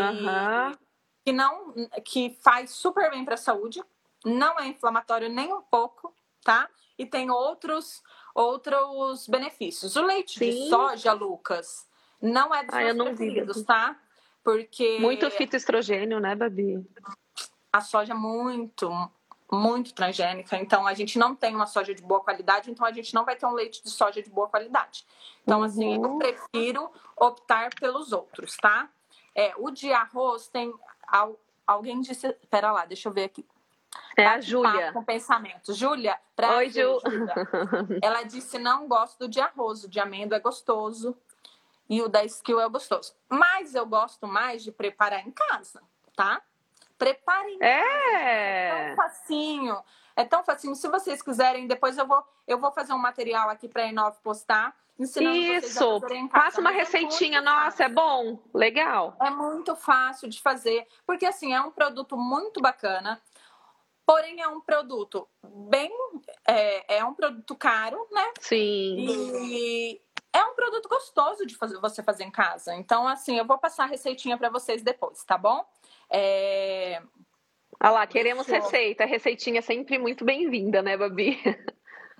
que 1.24 1.32
não 1.32 1.74
que 2.04 2.38
faz 2.40 2.70
super 2.70 3.11
bem 3.11 3.24
para 3.24 3.35
a 3.35 3.38
saúde, 3.38 3.82
não 4.24 4.59
é 4.61 4.68
inflamatório 4.68 5.28
nem 5.28 5.52
um 5.52 5.62
pouco, 5.62 6.14
tá? 6.44 6.68
E 6.96 7.04
tem 7.04 7.30
outros 7.30 8.02
outros 8.32 9.26
benefícios. 9.26 9.96
O 9.96 10.06
leite 10.06 10.38
sim. 10.38 10.50
de 10.50 10.68
soja, 10.68 11.12
Lucas, 11.12 11.87
não 12.22 12.54
é 12.54 12.64
dos 12.64 12.74
ah, 12.74 12.80
meus 12.94 13.09
preferidos, 13.09 13.62
tá? 13.64 14.00
Porque 14.44 15.00
muito 15.00 15.28
fitoestrogênio, 15.32 16.20
né, 16.20 16.37
Babi? 16.37 16.87
A 17.72 17.81
soja 17.81 18.12
é 18.12 18.16
muito, 18.16 18.90
muito 19.50 19.94
transgênica. 19.94 20.57
Então, 20.57 20.87
a 20.87 20.94
gente 20.94 21.18
não 21.18 21.35
tem 21.35 21.55
uma 21.55 21.66
soja 21.66 21.94
de 21.94 22.02
boa 22.02 22.20
qualidade, 22.20 22.70
então 22.70 22.87
a 22.87 22.92
gente 22.92 23.14
não 23.14 23.24
vai 23.24 23.37
ter 23.37 23.46
um 23.46 23.52
leite 23.52 23.83
de 23.83 23.90
soja 23.90 24.22
de 24.22 24.31
boa 24.31 24.48
qualidade. 24.48 25.07
Então, 25.42 25.59
uhum. 25.59 25.64
assim, 25.64 25.94
eu 25.94 26.00
uhum. 26.02 26.18
prefiro 26.18 26.90
optar 27.16 27.70
pelos 27.79 28.12
outros, 28.12 28.57
tá? 28.57 28.88
É, 29.35 29.52
o 29.59 29.70
de 29.70 29.92
arroz 29.92 30.48
tem. 30.48 30.72
Alguém 31.66 32.00
disse. 32.00 32.33
Pera 32.50 32.72
lá, 32.72 32.85
deixa 32.87 33.09
eu 33.09 33.12
ver 33.12 33.24
aqui. 33.24 33.44
É 34.16 34.26
a 34.26 34.40
Júlia. 34.40 34.92
Com 34.92 35.05
pensamento. 35.05 35.74
Júlia, 35.74 36.18
pra 36.35 36.57
Oi, 36.57 36.70
Ju. 36.70 36.98
Ela 38.02 38.22
disse: 38.22 38.59
não 38.59 38.88
gosto 38.88 39.18
do 39.18 39.29
de 39.29 39.40
arroz, 39.40 39.85
o 39.85 39.88
de 39.88 40.00
amêndoa 40.00 40.37
é 40.37 40.40
gostoso 40.40 41.16
e 41.88 42.02
o 42.02 42.09
da 42.09 42.24
skill 42.24 42.61
é 42.61 42.68
gostoso. 42.68 43.14
Mas 43.29 43.74
eu 43.74 43.87
gosto 43.87 44.26
mais 44.26 44.62
de 44.62 44.72
preparar 44.72 45.26
em 45.26 45.31
casa, 45.31 45.83
tá? 46.14 46.42
Preparem. 46.98 47.59
É. 47.61 48.68
é 48.68 48.87
tão 48.87 48.96
facinho. 48.96 49.85
É 50.16 50.24
tão 50.24 50.44
facinho. 50.44 50.74
Se 50.74 50.88
vocês 50.88 51.20
quiserem, 51.20 51.66
depois 51.66 51.98
eu 51.98 52.06
vou, 52.06 52.24
eu 52.46 52.59
vou 52.59 52.72
fazer 52.72 52.92
um 52.92 52.98
material 52.98 53.50
aqui 53.50 53.68
para 53.68 53.82
a 53.82 53.87
Inove 53.87 54.16
postar. 54.22 54.74
Ensinando 54.98 55.37
Isso, 55.37 56.00
passa 56.32 56.59
uma 56.59 56.70
é 56.70 56.74
receitinha, 56.76 57.38
é 57.38 57.42
nossa, 57.42 57.84
é 57.84 57.88
bom, 57.88 58.42
legal. 58.55 59.14
É 59.20 59.28
muito 59.28 59.76
fácil 59.76 60.26
de 60.26 60.40
fazer, 60.40 60.86
porque 61.07 61.26
assim, 61.26 61.53
é 61.53 61.61
um 61.61 61.70
produto 61.70 62.16
muito 62.16 62.62
bacana, 62.62 63.20
porém 64.07 64.40
é 64.40 64.49
um 64.49 64.59
produto 64.59 65.28
bem, 65.44 65.90
é, 66.49 66.97
é 66.97 67.05
um 67.05 67.12
produto 67.12 67.55
caro, 67.55 68.09
né? 68.11 68.32
Sim. 68.40 68.97
E 69.44 70.01
é 70.32 70.44
um 70.44 70.55
produto 70.55 70.88
gostoso 70.88 71.44
de 71.44 71.55
fazer, 71.57 71.78
você 71.78 72.03
fazer 72.03 72.24
em 72.24 72.30
casa. 72.30 72.74
Então, 72.74 73.07
assim, 73.07 73.36
eu 73.36 73.44
vou 73.44 73.59
passar 73.59 73.84
a 73.84 73.88
receitinha 73.88 74.38
para 74.38 74.49
vocês 74.49 74.82
depois, 74.82 75.22
tá 75.24 75.36
bom? 75.36 75.62
É... 76.11 77.02
Olha 77.82 77.90
lá, 77.90 78.07
queremos 78.07 78.46
receita. 78.46 79.04
Receitinha 79.04 79.61
sempre 79.61 79.98
muito 79.98 80.24
bem-vinda, 80.24 80.82
né, 80.82 80.96
Babi? 80.96 81.38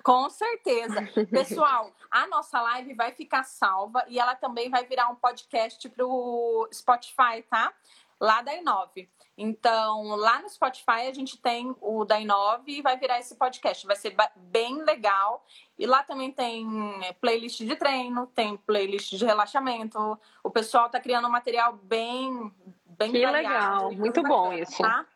Com 0.07 0.31
certeza. 0.31 1.03
Pessoal, 1.31 1.93
a 2.11 2.29
nossa 2.29 2.63
live 2.63 2.95
vai 2.95 3.11
ficar 3.11 3.43
salva 3.43 4.05
e 4.07 4.21
ela 4.21 4.37
também 4.37 4.71
vai 4.71 4.87
virar 4.87 5.09
um 5.09 5.17
podcast 5.17 5.89
para 5.89 6.07
o 6.07 6.69
Spotify, 6.73 7.43
tá? 7.51 7.73
Lá 8.21 8.41
da 8.41 8.55
Inove. 8.55 9.11
Então, 9.37 10.15
lá 10.15 10.41
no 10.41 10.49
Spotify 10.49 11.09
a 11.09 11.13
gente 11.13 11.37
tem 11.37 11.75
o 11.81 12.05
da 12.05 12.21
Inove 12.21 12.79
e 12.79 12.83
vai 12.83 12.97
virar 12.97 13.19
esse 13.19 13.35
podcast. 13.35 13.85
Vai 13.85 13.97
ser 13.97 14.15
bem 14.37 14.83
legal. 14.85 15.45
E 15.79 15.87
lá 15.87 16.05
também 16.05 16.31
tem 16.31 16.67
playlist 17.21 17.59
de 17.59 17.75
treino, 17.75 18.29
tem 18.29 18.57
playlist 18.57 19.13
de 19.15 19.25
relaxamento. 19.25 20.19
O 20.43 20.51
pessoal 20.51 20.89
tá 20.89 21.01
criando 21.01 21.27
um 21.27 21.33
material 21.33 21.73
bem, 21.83 22.51
bem 22.99 23.11
que 23.11 23.27
legal, 23.27 23.93
muito 23.93 24.23
bom 24.23 24.53
isso. 24.53 24.83
Tá? 24.83 25.07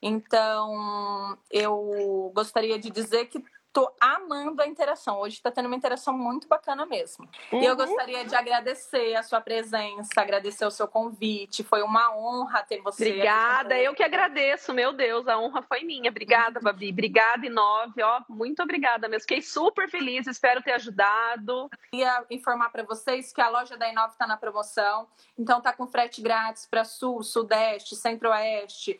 Então, 0.00 1.36
eu 1.50 2.30
gostaria 2.34 2.78
de 2.78 2.90
dizer 2.90 3.26
que 3.26 3.42
Tô 3.72 3.92
amando 4.00 4.62
a 4.62 4.66
interação. 4.66 5.20
Hoje 5.20 5.36
está 5.36 5.50
tendo 5.50 5.66
uma 5.66 5.76
interação 5.76 6.16
muito 6.16 6.48
bacana 6.48 6.86
mesmo. 6.86 7.28
Uhum. 7.52 7.62
E 7.62 7.66
eu 7.66 7.72
uhum. 7.72 7.76
gostaria 7.76 8.24
de 8.24 8.34
agradecer 8.34 9.14
a 9.14 9.22
sua 9.22 9.40
presença, 9.40 10.08
agradecer 10.16 10.64
o 10.64 10.70
seu 10.70 10.88
convite. 10.88 11.62
Foi 11.62 11.82
uma 11.82 12.16
honra 12.16 12.62
ter 12.62 12.80
você. 12.80 13.08
Obrigada, 13.08 13.78
eu 13.78 13.94
que 13.94 14.02
agradeço. 14.02 14.72
Meu 14.72 14.92
Deus, 14.92 15.28
a 15.28 15.38
honra 15.38 15.62
foi 15.62 15.84
minha. 15.84 16.10
Obrigada, 16.10 16.60
Babi. 16.60 16.90
Obrigada, 16.90 17.46
Inove. 17.46 18.02
Ó, 18.02 18.22
muito 18.28 18.62
obrigada 18.62 19.06
mesmo. 19.08 19.22
Fiquei 19.22 19.42
super 19.42 19.88
feliz, 19.88 20.26
espero 20.26 20.62
ter 20.62 20.72
ajudado. 20.72 21.68
Queria 21.90 22.24
informar 22.30 22.70
para 22.70 22.82
vocês 22.82 23.32
que 23.32 23.40
a 23.40 23.48
loja 23.48 23.76
da 23.76 23.88
Inove 23.88 24.12
está 24.12 24.26
na 24.26 24.36
promoção. 24.36 25.06
Então 25.38 25.60
tá 25.60 25.72
com 25.72 25.86
frete 25.86 26.22
grátis 26.22 26.66
para 26.66 26.84
Sul, 26.84 27.22
Sudeste, 27.22 27.94
Centro-Oeste. 27.94 28.98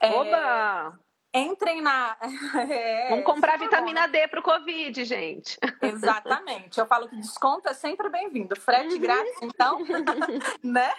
Oba! 0.00 0.98
Entrem 1.36 1.82
na. 1.82 2.16
É, 2.68 3.10
Vamos 3.10 3.24
comprar 3.24 3.58
vitamina 3.58 4.08
D 4.08 4.26
para 4.28 4.40
o 4.40 4.42
Covid, 4.42 5.04
gente. 5.04 5.58
Exatamente. 5.82 6.78
Eu 6.78 6.86
falo 6.86 7.08
que 7.08 7.16
desconto 7.16 7.68
é 7.68 7.74
sempre 7.74 8.08
bem-vindo. 8.08 8.56
Frete 8.56 8.94
uhum. 8.94 9.00
grátis, 9.00 9.42
então, 9.42 9.78
né? 10.64 10.92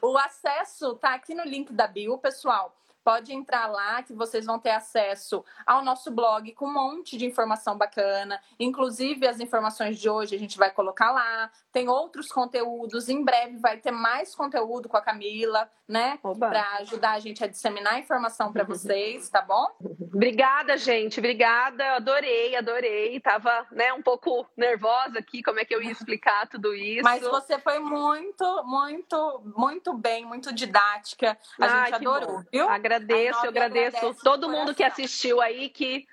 O 0.00 0.16
acesso 0.18 0.94
tá 0.96 1.14
aqui 1.14 1.34
no 1.34 1.44
link 1.44 1.72
da 1.72 1.86
bio, 1.86 2.18
pessoal. 2.18 2.76
Pode 3.04 3.32
entrar 3.32 3.66
lá 3.66 4.02
que 4.02 4.12
vocês 4.12 4.46
vão 4.46 4.58
ter 4.58 4.70
acesso 4.70 5.44
ao 5.66 5.84
nosso 5.84 6.10
blog 6.10 6.52
com 6.52 6.66
um 6.66 6.72
monte 6.72 7.16
de 7.16 7.26
informação 7.26 7.76
bacana. 7.76 8.40
Inclusive, 8.58 9.26
as 9.26 9.40
informações 9.40 9.98
de 9.98 10.08
hoje 10.08 10.34
a 10.34 10.38
gente 10.38 10.56
vai 10.56 10.70
colocar 10.70 11.10
lá. 11.10 11.50
Tem 11.72 11.88
outros 11.88 12.28
conteúdos. 12.28 13.08
Em 13.08 13.24
breve 13.24 13.58
vai 13.58 13.78
ter 13.78 13.90
mais 13.90 14.34
conteúdo 14.34 14.88
com 14.88 14.96
a 14.96 15.02
Camila, 15.02 15.68
né? 15.88 16.18
Para 16.38 16.76
ajudar 16.78 17.12
a 17.12 17.18
gente 17.18 17.42
a 17.42 17.46
disseminar 17.46 17.94
a 17.94 17.98
informação 17.98 18.52
para 18.52 18.64
vocês, 18.64 19.28
tá 19.28 19.42
bom? 19.42 19.66
Obrigada, 20.14 20.76
gente. 20.76 21.18
Obrigada. 21.18 21.96
Adorei, 21.96 22.56
adorei. 22.56 23.18
Tava, 23.20 23.66
né, 23.72 23.92
um 23.92 24.02
pouco 24.02 24.46
nervosa 24.56 25.18
aqui, 25.18 25.42
como 25.42 25.60
é 25.60 25.64
que 25.64 25.74
eu 25.74 25.82
ia 25.82 25.90
explicar 25.90 26.46
tudo 26.48 26.74
isso. 26.74 27.02
Mas 27.02 27.22
você 27.22 27.58
foi 27.58 27.78
muito, 27.78 28.64
muito, 28.64 29.42
muito 29.56 29.92
bem, 29.94 30.24
muito 30.24 30.52
didática. 30.52 31.36
A 31.60 31.84
gente 31.84 31.94
adorou, 31.94 32.38
bom. 32.38 32.44
viu? 32.52 32.68
Agradeço, 32.96 33.44
eu 33.44 33.50
agradeço 33.50 34.14
todo 34.22 34.48
mundo 34.48 34.74
que 34.74 34.82
assistiu 34.84 35.40
aí. 35.40 35.68
que 35.68 36.06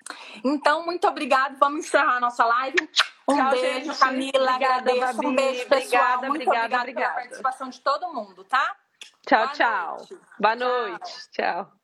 Então, 0.44 0.86
muito 0.86 1.08
obrigado. 1.08 1.58
Vamos 1.60 1.86
encerrar 1.86 2.18
a 2.18 2.20
nossa 2.20 2.46
live. 2.46 2.78
Um 3.28 3.36
Tchau, 3.36 3.52
beijo, 3.52 3.86
gente. 3.86 4.00
Camila. 4.00 4.52
Obrigada, 4.54 4.92
agradeço. 4.92 5.14
Babi. 5.18 5.28
Um 5.28 5.36
beijo, 5.36 5.68
pessoal. 5.68 6.04
Obrigada, 6.18 6.28
muito 6.28 6.48
obrigada, 6.48 6.78
obrigada 6.78 7.14
pela 7.14 7.14
participação 7.22 7.70
de 7.70 7.82
todo 7.82 8.14
mundo, 8.14 8.44
tá? 8.44 8.76
Tchau, 9.26 9.40
Boa 9.40 9.54
tchau. 9.54 9.98
Noite. 9.98 10.18
Boa 10.40 10.56
noite. 10.56 11.14
tchau. 11.32 11.66
tchau. 11.66 11.79